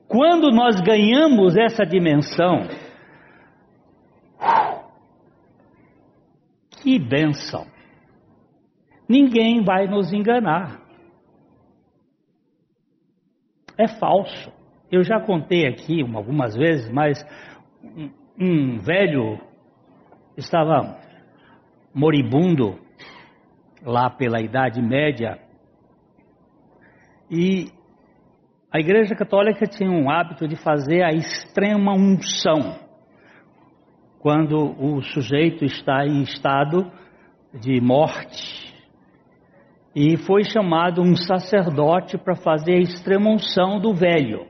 Quando 0.07 0.51
nós 0.51 0.81
ganhamos 0.81 1.57
essa 1.57 1.85
dimensão, 1.85 2.69
que 6.83 6.99
bênção! 6.99 7.67
Ninguém 9.09 9.63
vai 9.63 9.87
nos 9.87 10.13
enganar. 10.13 10.81
É 13.79 13.89
falso. 13.89 14.53
Eu 14.91 15.03
já 15.03 15.21
contei 15.21 15.67
aqui 15.67 16.03
algumas 16.15 16.55
vezes, 16.55 16.91
mas 16.91 17.25
um, 18.39 18.79
velho 18.79 19.41
estava 20.37 20.99
moribundo 21.95 22.79
lá 23.83 24.11
pela 24.11 24.41
Idade 24.41 24.81
Média 24.83 25.39
e 27.33 27.73
a 28.71 28.79
Igreja 28.79 29.15
Católica 29.15 29.67
tinha 29.67 29.91
um 29.91 30.11
hábito 30.11 30.47
de 30.47 30.55
fazer 30.55 31.03
a 31.03 31.13
extrema 31.13 31.95
unção 31.95 32.79
quando 34.19 34.57
o 34.79 35.01
sujeito 35.03 35.65
está 35.65 36.07
em 36.07 36.23
estado 36.23 36.93
de 37.59 37.81
morte. 37.81 38.71
E 39.97 40.19
foi 40.19 40.45
chamado 40.45 41.01
um 41.01 41.17
sacerdote 41.17 42.19
para 42.19 42.37
fazer 42.37 42.75
a 42.75 42.81
extremunção 42.81 43.81
do 43.81 43.95
velho. 43.95 44.47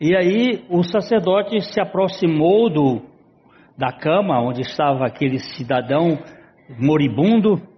E 0.00 0.16
aí 0.16 0.64
o 0.70 0.82
sacerdote 0.82 1.60
se 1.60 1.80
aproximou 1.80 2.70
do, 2.70 3.02
da 3.76 3.92
cama 3.92 4.40
onde 4.42 4.62
estava 4.62 5.06
aquele 5.06 5.38
cidadão 5.38 6.18
moribundo 6.78 7.71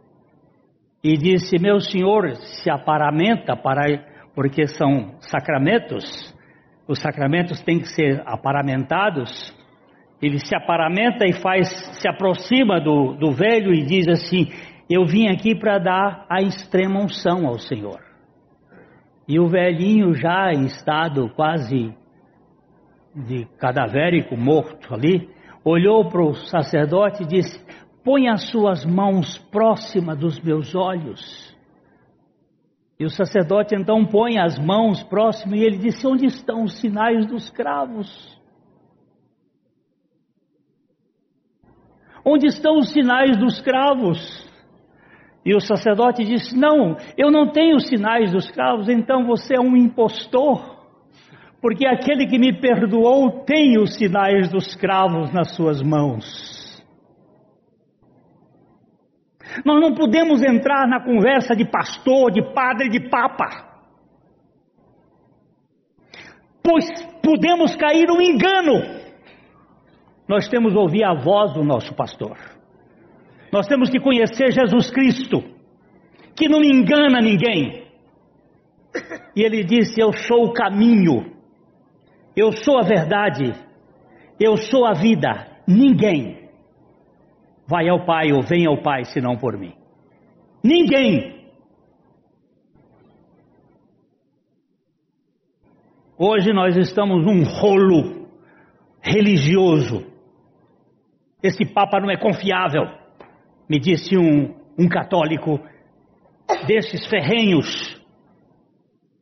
e 1.05 1.19
disse: 1.19 1.59
Meu 1.61 1.79
senhor, 1.81 2.35
se 2.37 2.71
aparamenta 2.71 3.55
para 3.55 3.83
porque 4.35 4.67
são 4.67 5.15
sacramentos, 5.21 6.35
os 6.89 6.99
sacramentos 7.01 7.61
têm 7.63 7.79
que 7.79 7.89
ser 7.89 8.23
aparamentados, 8.27 9.55
ele 10.21 10.39
se 10.39 10.57
aparamenta 10.57 11.27
e 11.27 11.33
faz, 11.35 11.69
se 12.01 12.09
aproxima 12.09 12.81
do, 12.81 13.15
do 13.15 13.31
velho 13.33 13.73
e 13.75 13.85
diz 13.85 14.09
assim: 14.09 14.49
Eu 14.89 15.05
vim 15.05 15.29
aqui 15.29 15.55
para 15.55 15.79
dar 15.79 16.27
a 16.31 16.41
extrema 16.41 17.01
unção 17.01 17.47
ao 17.47 17.59
Senhor. 17.59 18.01
E 19.29 19.39
o 19.39 19.47
velhinho, 19.47 20.15
já 20.15 20.53
em 20.53 20.65
estado 20.67 21.31
quase 21.35 21.95
de 23.15 23.47
cadavérico, 23.59 24.37
morto 24.37 24.93
ali, 24.93 25.29
olhou 25.65 26.09
para 26.09 26.23
o 26.23 26.35
sacerdote 26.35 27.23
e 27.23 27.27
disse: 27.27 27.65
Põe 28.05 28.29
as 28.29 28.51
suas 28.51 28.85
mãos 28.85 29.39
próximas 29.51 30.19
dos 30.19 30.39
meus 30.41 30.75
olhos. 30.75 31.55
E 33.01 33.05
o 33.05 33.11
sacerdote 33.11 33.75
então 33.75 34.05
põe 34.05 34.39
as 34.39 34.59
mãos 34.59 35.03
próximo 35.03 35.57
e 35.57 35.65
ele 35.65 35.79
disse: 35.79 36.07
Onde 36.07 36.27
estão 36.27 36.65
os 36.65 36.79
sinais 36.81 37.27
dos 37.27 37.51
cravos? 37.51 38.39
Onde 42.25 42.47
estão 42.47 42.79
os 42.79 42.91
sinais 42.93 43.37
dos 43.37 43.61
cravos? 43.61 44.45
E 45.45 45.55
o 45.55 45.61
sacerdote 45.61 46.25
disse: 46.25 46.57
Não, 46.57 46.97
eu 47.19 47.31
não 47.31 47.51
tenho 47.51 47.81
sinais 47.81 48.33
dos 48.33 48.51
cravos, 48.51 48.89
então 48.89 49.27
você 49.27 49.57
é 49.57 49.61
um 49.61 49.77
impostor, 49.77 50.79
porque 51.61 51.87
aquele 51.87 52.27
que 52.27 52.39
me 52.39 52.59
perdoou 52.59 53.45
tem 53.45 53.79
os 53.79 53.95
sinais 53.97 54.51
dos 54.51 54.75
cravos 54.75 55.33
nas 55.33 55.55
suas 55.55 55.83
mãos. 55.83 56.64
Nós 59.65 59.81
não 59.81 59.95
podemos 59.95 60.43
entrar 60.43 60.87
na 60.89 61.01
conversa 61.01 61.55
de 61.55 61.65
pastor, 61.65 62.31
de 62.31 62.43
padre, 62.55 62.89
de 62.89 63.09
papa. 63.09 63.75
Pois 66.63 66.85
podemos 67.23 67.77
cair 67.77 68.07
no 68.07 68.21
engano. 68.23 69.05
Nós 70.27 70.49
temos 70.49 70.73
que 70.73 70.79
ouvir 70.79 71.05
a 71.05 71.15
voz 71.15 71.53
do 71.53 71.63
nosso 71.63 71.95
pastor. 71.95 72.39
Nós 73.53 73.67
temos 73.67 73.91
que 73.91 74.01
conhecer 74.01 74.51
Jesus 74.51 74.91
Cristo, 74.91 75.45
que 76.35 76.49
não 76.49 76.63
engana 76.65 77.21
ninguém. 77.21 77.85
E 79.37 79.43
ele 79.43 79.63
disse: 79.63 80.01
Eu 80.01 80.13
sou 80.13 80.47
o 80.47 80.53
caminho, 80.53 81.33
eu 82.35 82.51
sou 82.53 82.79
a 82.79 82.83
verdade, 82.83 83.53
eu 84.41 84.57
sou 84.57 84.87
a 84.87 84.95
vida. 84.95 85.53
Ninguém 85.69 86.44
vai 87.67 87.89
ao 87.89 88.05
Pai 88.05 88.33
ou 88.33 88.43
vem 88.43 88.67
ao 88.67 88.83
Pai 88.83 89.05
senão 89.05 89.37
por 89.37 89.57
mim. 89.59 89.75
Ninguém. 90.63 91.35
Hoje 96.17 96.53
nós 96.53 96.77
estamos 96.77 97.25
num 97.25 97.43
rolo 97.43 98.29
religioso. 99.03 100.07
Esse 101.43 101.67
Papa 101.67 102.01
não 102.01 102.11
é 102.11 102.17
confiável, 102.17 102.85
me 103.69 103.79
disse 103.79 104.17
um, 104.17 104.55
um 104.79 104.89
católico 104.89 105.61
desses 106.67 107.07
ferrenhos. 107.09 108.01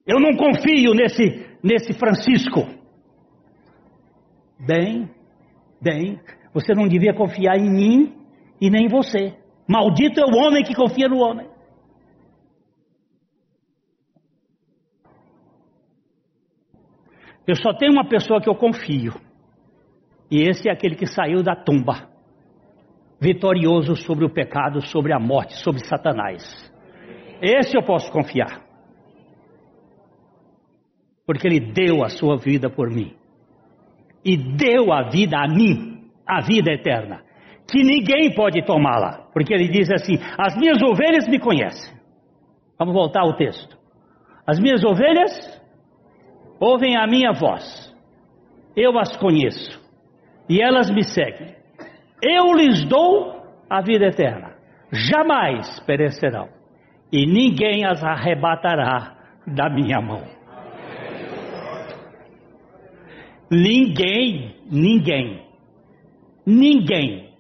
Eu 0.07 0.21
não 0.21 0.37
confio 0.37 0.95
nesse, 0.95 1.47
nesse 1.63 1.93
Francisco. 1.95 2.61
Bem, 4.59 5.11
bem, 5.81 6.21
você 6.55 6.75
não 6.75 6.87
devia 6.87 7.15
confiar 7.15 7.57
em 7.57 7.69
mim 7.69 8.22
e 8.63 8.71
nem 8.71 8.87
você. 8.87 9.37
Maldito 9.69 10.21
é 10.21 10.25
o 10.25 10.39
homem 10.39 10.63
que 10.63 10.73
confia 10.73 11.09
no 11.09 11.19
homem. 11.19 11.49
Eu 17.45 17.57
só 17.57 17.75
tenho 17.75 17.93
uma 17.93 18.09
pessoa 18.09 18.41
que 18.41 18.49
eu 18.49 18.55
confio. 18.55 19.15
E 20.31 20.49
esse 20.49 20.69
é 20.69 20.73
aquele 20.73 20.95
que 20.95 21.07
saiu 21.07 21.43
da 21.43 21.57
tumba, 21.57 22.09
vitorioso 23.21 23.97
sobre 23.97 24.25
o 24.25 24.31
pecado, 24.33 24.81
sobre 24.81 25.13
a 25.13 25.19
morte, 25.19 25.55
sobre 25.55 25.85
Satanás. 25.85 26.73
Esse 27.43 27.77
eu 27.77 27.83
posso 27.83 28.13
confiar. 28.13 28.63
Porque 31.27 31.49
ele 31.49 31.73
deu 31.73 32.05
a 32.05 32.09
sua 32.09 32.37
vida 32.37 32.71
por 32.71 32.89
mim. 32.89 33.17
E 34.25 34.37
deu 34.37 34.93
a 34.93 35.11
vida 35.11 35.37
a 35.37 35.49
mim, 35.49 36.09
a 36.25 36.41
vida 36.43 36.71
eterna 36.71 37.32
que 37.73 37.83
ninguém 37.83 38.35
pode 38.35 38.63
tomá-la, 38.67 39.27
porque 39.33 39.55
ele 39.55 39.67
diz 39.67 39.91
assim: 39.91 40.19
As 40.37 40.55
minhas 40.57 40.81
ovelhas 40.83 41.27
me 41.27 41.39
conhecem. 41.39 41.91
Vamos 42.79 42.93
voltar 42.93 43.23
ao 43.23 43.35
texto. 43.35 43.79
As 44.47 44.61
minhas 44.61 44.85
ovelhas 44.85 45.33
ouvem 46.61 46.97
a 46.97 47.07
minha 47.07 47.33
voz, 47.33 47.65
eu 48.77 48.99
as 48.99 49.17
conheço 49.17 49.81
e 50.51 50.61
elas 50.61 50.91
me 50.91 51.03
seguem. 51.03 51.57
Eu 52.23 52.53
lhes 52.53 52.85
dou 52.85 53.43
a 53.71 53.81
vida 53.81 54.07
eterna, 54.07 54.55
jamais 54.93 55.81
perecerão 55.81 56.49
e 57.11 57.27
ninguém 57.27 57.87
as 57.87 58.05
arrebatará 58.05 59.17
da 59.47 59.71
minha 59.71 60.01
mão. 60.01 60.23
Ninguém, 63.51 64.57
ninguém, 64.71 65.43
ninguém 66.47 67.32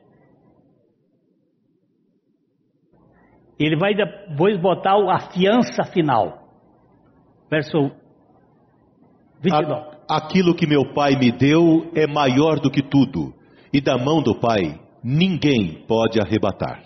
Ele 3.65 3.77
vai 3.77 3.95
depois 3.95 4.59
botar 4.59 4.95
a 4.95 5.31
fiança 5.33 5.85
final. 5.85 6.49
Verso 7.51 7.91
29. 9.41 9.93
Aquilo 10.09 10.55
que 10.55 10.67
meu 10.67 10.93
pai 10.93 11.17
me 11.17 11.31
deu 11.31 11.91
é 11.95 12.07
maior 12.07 12.61
do 12.61 12.71
que 12.71 12.83
tudo, 12.83 13.33
e 13.73 13.81
da 13.81 13.97
mão 13.97 14.23
do 14.23 14.39
pai 14.39 14.81
ninguém 15.03 15.85
pode 15.87 16.21
arrebatar. 16.21 16.83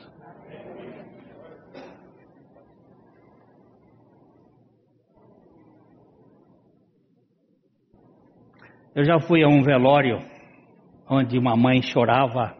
Eu 8.95 9.05
já 9.05 9.21
fui 9.21 9.43
a 9.43 9.49
um 9.49 9.63
velório 9.63 10.23
onde 11.09 11.39
uma 11.39 11.55
mãe 11.55 11.83
chorava 11.83 12.57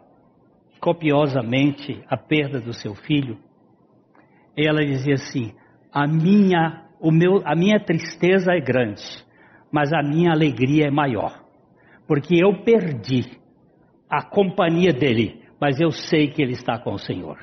copiosamente 0.79 2.03
a 2.07 2.15
perda 2.15 2.61
do 2.61 2.73
seu 2.73 2.93
filho. 2.93 3.46
Ela 4.57 4.83
dizia 4.83 5.13
assim: 5.13 5.53
"A 5.93 6.07
minha, 6.07 6.85
o 6.99 7.11
meu, 7.11 7.41
a 7.45 7.55
minha 7.55 7.79
tristeza 7.79 8.53
é 8.53 8.59
grande, 8.59 9.03
mas 9.71 9.93
a 9.93 10.01
minha 10.01 10.31
alegria 10.31 10.87
é 10.87 10.91
maior, 10.91 11.43
porque 12.07 12.35
eu 12.35 12.63
perdi 12.63 13.37
a 14.09 14.23
companhia 14.23 14.91
dele, 14.91 15.41
mas 15.59 15.79
eu 15.79 15.91
sei 15.91 16.27
que 16.27 16.41
ele 16.41 16.53
está 16.53 16.79
com 16.79 16.93
o 16.93 16.99
Senhor." 16.99 17.37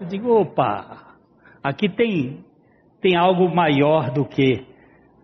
Eu 0.00 0.06
digo: 0.06 0.30
"Opa, 0.32 1.16
aqui 1.62 1.88
tem 1.88 2.44
tem 3.00 3.16
algo 3.16 3.48
maior 3.54 4.10
do 4.12 4.26
que 4.26 4.66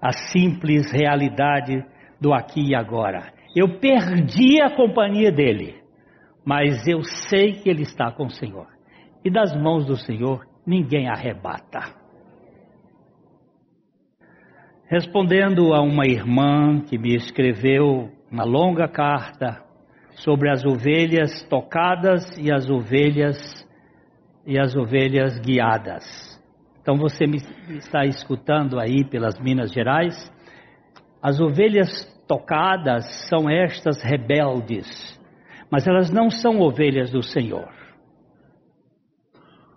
a 0.00 0.12
simples 0.12 0.90
realidade 0.92 1.84
do 2.20 2.32
aqui 2.32 2.70
e 2.70 2.74
agora. 2.74 3.32
Eu 3.54 3.78
perdi 3.78 4.60
a 4.60 4.74
companhia 4.74 5.30
dele, 5.30 5.74
mas 6.44 6.86
eu 6.86 7.02
sei 7.02 7.52
que 7.52 7.68
ele 7.68 7.82
está 7.82 8.10
com 8.10 8.26
o 8.26 8.30
Senhor. 8.30 8.66
E 9.24 9.30
das 9.30 9.54
mãos 9.56 9.86
do 9.86 9.96
Senhor 9.96 10.46
ninguém 10.66 11.08
arrebata. 11.08 11.94
Respondendo 14.88 15.74
a 15.74 15.80
uma 15.80 16.06
irmã 16.06 16.80
que 16.80 16.98
me 16.98 17.14
escreveu 17.14 18.10
uma 18.30 18.44
longa 18.44 18.88
carta 18.88 19.62
sobre 20.16 20.50
as 20.50 20.64
ovelhas 20.64 21.42
tocadas 21.48 22.24
e 22.38 22.52
as 22.52 22.68
ovelhas 22.68 23.36
e 24.46 24.58
as 24.58 24.74
ovelhas 24.76 25.38
guiadas. 25.40 26.04
Então 26.80 26.96
você 26.96 27.26
me 27.26 27.38
está 27.78 28.04
escutando 28.04 28.78
aí 28.78 29.04
pelas 29.04 29.38
Minas 29.40 29.72
Gerais 29.72 30.14
as 31.22 31.40
ovelhas 31.40 32.04
tocadas 32.28 33.04
são 33.28 33.50
estas 33.50 34.00
rebeldes, 34.00 34.86
mas 35.68 35.86
elas 35.88 36.08
não 36.08 36.30
são 36.30 36.60
ovelhas 36.60 37.10
do 37.10 37.20
Senhor. 37.20 37.68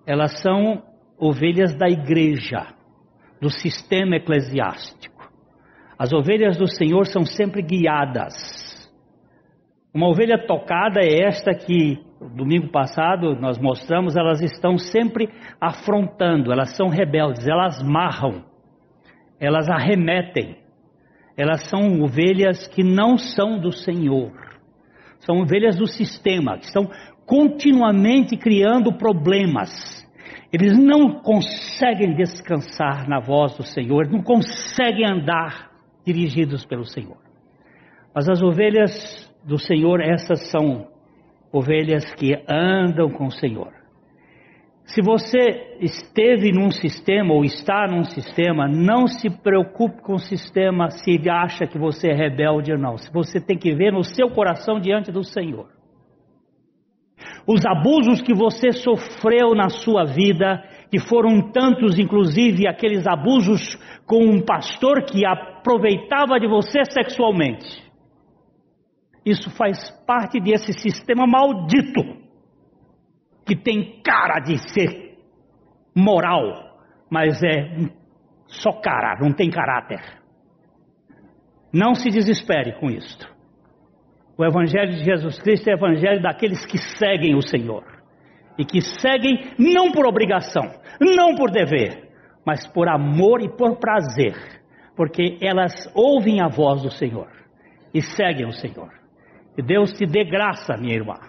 Elas 0.10 0.42
são 0.42 0.82
ovelhas 1.20 1.76
da 1.76 1.88
igreja, 1.88 2.66
do 3.40 3.50
sistema 3.50 4.16
eclesiástico. 4.16 5.30
As 5.98 6.12
ovelhas 6.12 6.58
do 6.58 6.68
Senhor 6.68 7.06
são 7.06 7.24
sempre 7.24 7.62
guiadas. 7.62 8.34
Uma 9.94 10.08
ovelha 10.08 10.48
tocada 10.48 11.02
é 11.02 11.28
esta 11.28 11.54
que, 11.54 12.04
domingo 12.36 12.72
passado, 12.72 13.36
nós 13.36 13.60
mostramos, 13.60 14.16
elas 14.16 14.42
estão 14.42 14.78
sempre 14.78 15.30
afrontando, 15.62 16.52
elas 16.52 16.76
são 16.76 16.88
rebeldes, 16.88 17.48
elas 17.48 17.84
marram, 17.84 18.44
elas 19.40 19.70
arremetem 19.70 20.58
elas 21.40 21.70
são 21.70 22.02
ovelhas 22.02 22.68
que 22.68 22.84
não 22.84 23.18
são 23.18 23.58
do 23.58 23.72
Senhor. 23.72 24.34
São 25.20 25.38
ovelhas 25.38 25.78
do 25.78 25.88
sistema, 25.88 26.58
que 26.58 26.66
estão 26.66 26.90
continuamente 27.30 28.36
criando 28.36 28.92
problemas. 28.92 29.70
Eles 30.52 30.76
não 30.76 31.22
conseguem 31.22 32.16
descansar 32.16 33.08
na 33.08 33.20
voz 33.20 33.56
do 33.56 33.62
Senhor, 33.62 34.10
não 34.10 34.24
conseguem 34.24 35.06
andar 35.06 35.70
dirigidos 36.04 36.66
pelo 36.66 36.86
Senhor. 36.86 37.18
Mas 38.16 38.28
as 38.28 38.42
ovelhas 38.42 39.32
do 39.46 39.60
Senhor, 39.60 40.02
essas 40.02 40.50
são 40.50 40.88
ovelhas 41.54 42.04
que 42.16 42.34
andam 42.50 43.12
com 43.12 43.28
o 43.28 43.32
Senhor. 43.32 43.72
Se 44.86 45.00
você 45.04 45.78
esteve 45.80 46.52
num 46.52 46.72
sistema 46.72 47.32
ou 47.32 47.46
está 47.46 47.86
num 47.88 48.06
sistema, 48.06 48.68
não 48.68 49.06
se 49.06 49.30
preocupe 49.30 50.02
com 50.02 50.14
o 50.14 50.20
sistema 50.20 50.90
se 50.90 51.30
acha 51.30 51.68
que 51.68 51.78
você 51.78 52.10
é 52.10 52.16
rebelde 52.16 52.72
ou 52.72 52.80
não. 52.80 52.96
Você 53.14 53.40
tem 53.40 53.56
que 53.56 53.76
ver 53.76 53.94
no 53.94 54.04
seu 54.04 54.32
coração 54.32 54.80
diante 54.80 55.12
do 55.12 55.24
Senhor. 55.24 55.79
Os 57.52 57.66
abusos 57.66 58.22
que 58.22 58.32
você 58.32 58.72
sofreu 58.72 59.56
na 59.56 59.70
sua 59.70 60.06
vida, 60.06 60.64
que 60.92 61.00
foram 61.00 61.52
tantos, 61.52 61.98
inclusive 61.98 62.68
aqueles 62.68 63.08
abusos 63.08 63.76
com 64.06 64.24
um 64.24 64.46
pastor 64.46 65.04
que 65.04 65.26
aproveitava 65.26 66.40
de 66.40 66.48
você 66.48 66.86
sexualmente. 66.86 67.84
Isso 69.26 69.50
faz 69.58 69.90
parte 70.06 70.40
desse 70.40 70.74
sistema 70.74 71.26
maldito 71.26 72.04
que 73.48 73.56
tem 73.56 74.00
cara 74.04 74.40
de 74.42 74.56
ser 74.72 75.18
moral, 75.96 76.78
mas 77.10 77.42
é 77.42 77.90
só 78.46 78.74
cara, 78.74 79.18
não 79.20 79.34
tem 79.34 79.50
caráter. 79.50 80.02
Não 81.74 81.96
se 81.96 82.12
desespere 82.12 82.80
com 82.80 82.92
isto. 82.92 83.39
O 84.40 84.46
Evangelho 84.46 84.94
de 84.94 85.04
Jesus 85.04 85.38
Cristo 85.42 85.68
é 85.68 85.74
o 85.74 85.76
Evangelho 85.76 86.22
daqueles 86.22 86.66
que 86.66 86.78
seguem 86.78 87.36
o 87.36 87.42
Senhor. 87.42 87.84
E 88.58 88.64
que 88.64 88.80
seguem 88.80 89.52
não 89.60 89.92
por 89.92 90.08
obrigação, 90.08 90.64
não 90.98 91.36
por 91.36 91.52
dever, 91.52 92.10
mas 92.46 92.66
por 92.66 92.88
amor 92.88 93.42
e 93.42 93.50
por 93.50 93.78
prazer. 93.78 94.38
Porque 94.96 95.38
elas 95.42 95.74
ouvem 95.94 96.40
a 96.40 96.48
voz 96.48 96.84
do 96.84 96.90
Senhor 96.90 97.28
e 97.94 98.02
seguem 98.02 98.48
o 98.48 98.54
Senhor. 98.54 98.90
Que 99.58 99.62
Deus 99.62 99.92
te 99.92 100.06
dê 100.06 100.24
graça, 100.24 100.78
minha 100.78 100.96
irmã, 100.96 101.20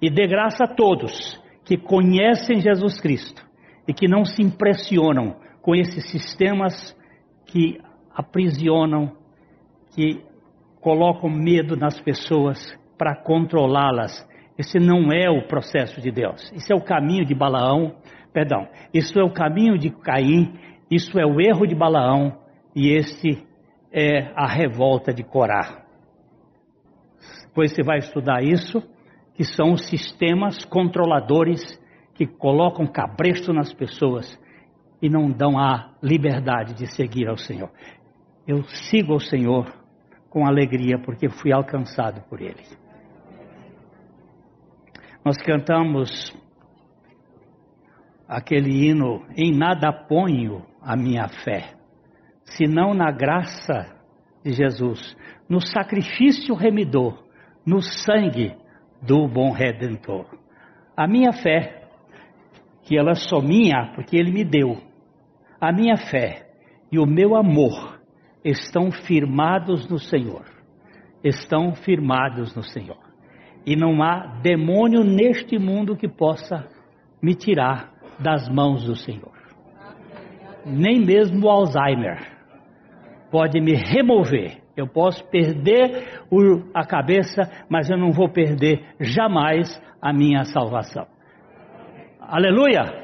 e 0.00 0.08
dê 0.08 0.26
graça 0.26 0.64
a 0.64 0.74
todos 0.74 1.38
que 1.66 1.76
conhecem 1.76 2.62
Jesus 2.62 2.98
Cristo 2.98 3.44
e 3.86 3.92
que 3.92 4.08
não 4.08 4.24
se 4.24 4.40
impressionam 4.40 5.36
com 5.60 5.74
esses 5.74 6.10
sistemas 6.10 6.96
que 7.44 7.78
aprisionam, 8.14 9.12
que 9.94 10.24
colocam 10.84 11.30
medo 11.30 11.76
nas 11.76 11.98
pessoas 11.98 12.78
para 12.98 13.16
controlá-las. 13.16 14.12
Esse 14.58 14.78
não 14.78 15.10
é 15.10 15.30
o 15.30 15.48
processo 15.48 15.98
de 15.98 16.12
Deus. 16.12 16.52
Isso 16.52 16.70
é 16.70 16.76
o 16.76 16.84
caminho 16.84 17.24
de 17.24 17.34
Balaão, 17.34 17.96
perdão, 18.34 18.68
isso 18.92 19.18
é 19.18 19.24
o 19.24 19.32
caminho 19.32 19.78
de 19.78 19.88
Caim, 19.88 20.52
isso 20.90 21.18
é 21.18 21.24
o 21.24 21.40
erro 21.40 21.66
de 21.66 21.74
Balaão 21.74 22.36
e 22.76 22.90
este 22.90 23.42
é 23.90 24.30
a 24.36 24.46
revolta 24.46 25.12
de 25.12 25.24
Corá. 25.24 25.82
Depois 27.46 27.72
você 27.72 27.82
vai 27.82 27.98
estudar 27.98 28.42
isso 28.42 28.82
que 29.34 29.42
são 29.42 29.72
os 29.72 29.88
sistemas 29.88 30.66
controladores 30.66 31.62
que 32.14 32.26
colocam 32.26 32.86
cabresto 32.86 33.54
nas 33.54 33.72
pessoas 33.72 34.38
e 35.00 35.08
não 35.08 35.30
dão 35.30 35.58
a 35.58 35.94
liberdade 36.02 36.74
de 36.74 36.86
seguir 36.94 37.26
ao 37.26 37.38
Senhor. 37.38 37.70
Eu 38.46 38.62
sigo 38.64 39.14
ao 39.14 39.20
Senhor 39.20 39.83
com 40.34 40.44
alegria 40.44 40.98
porque 40.98 41.28
fui 41.28 41.52
alcançado 41.52 42.20
por 42.28 42.42
Ele. 42.42 42.64
Nós 45.24 45.36
cantamos 45.36 46.10
aquele 48.26 48.84
hino: 48.84 49.24
Em 49.36 49.56
nada 49.56 49.92
ponho 49.92 50.66
a 50.82 50.96
minha 50.96 51.28
fé, 51.28 51.74
senão 52.42 52.92
na 52.92 53.12
graça 53.12 53.94
de 54.44 54.52
Jesus, 54.52 55.16
no 55.48 55.60
sacrifício 55.60 56.52
remidor, 56.56 57.22
no 57.64 57.80
sangue 57.80 58.56
do 59.00 59.28
bom 59.28 59.52
redentor. 59.52 60.26
A 60.96 61.06
minha 61.06 61.32
fé, 61.32 61.88
que 62.82 62.98
ela 62.98 63.12
é 63.12 63.14
só 63.14 63.40
minha, 63.40 63.92
porque 63.94 64.16
ele 64.16 64.32
me 64.32 64.44
deu, 64.44 64.82
a 65.60 65.72
minha 65.72 65.96
fé 65.96 66.50
e 66.90 66.98
o 66.98 67.06
meu 67.06 67.36
amor 67.36 67.93
estão 68.44 68.90
firmados 68.90 69.88
no 69.88 69.98
Senhor. 69.98 70.44
Estão 71.22 71.74
firmados 71.74 72.54
no 72.54 72.62
Senhor. 72.62 73.02
E 73.66 73.74
não 73.74 74.02
há 74.02 74.40
demônio 74.42 75.02
neste 75.02 75.58
mundo 75.58 75.96
que 75.96 76.06
possa 76.06 76.68
me 77.22 77.34
tirar 77.34 77.92
das 78.20 78.48
mãos 78.48 78.84
do 78.84 78.94
Senhor. 78.94 79.32
Nem 80.66 81.00
mesmo 81.00 81.46
o 81.46 81.50
Alzheimer 81.50 82.18
pode 83.30 83.60
me 83.60 83.74
remover 83.74 84.64
eu 84.76 84.88
posso 84.88 85.24
perder 85.30 86.24
a 86.74 86.84
cabeça, 86.84 87.42
mas 87.68 87.88
eu 87.88 87.96
não 87.96 88.10
vou 88.10 88.28
perder 88.28 88.84
jamais 88.98 89.80
a 90.02 90.12
minha 90.12 90.44
salvação. 90.44 91.06
Aleluia! 92.20 93.03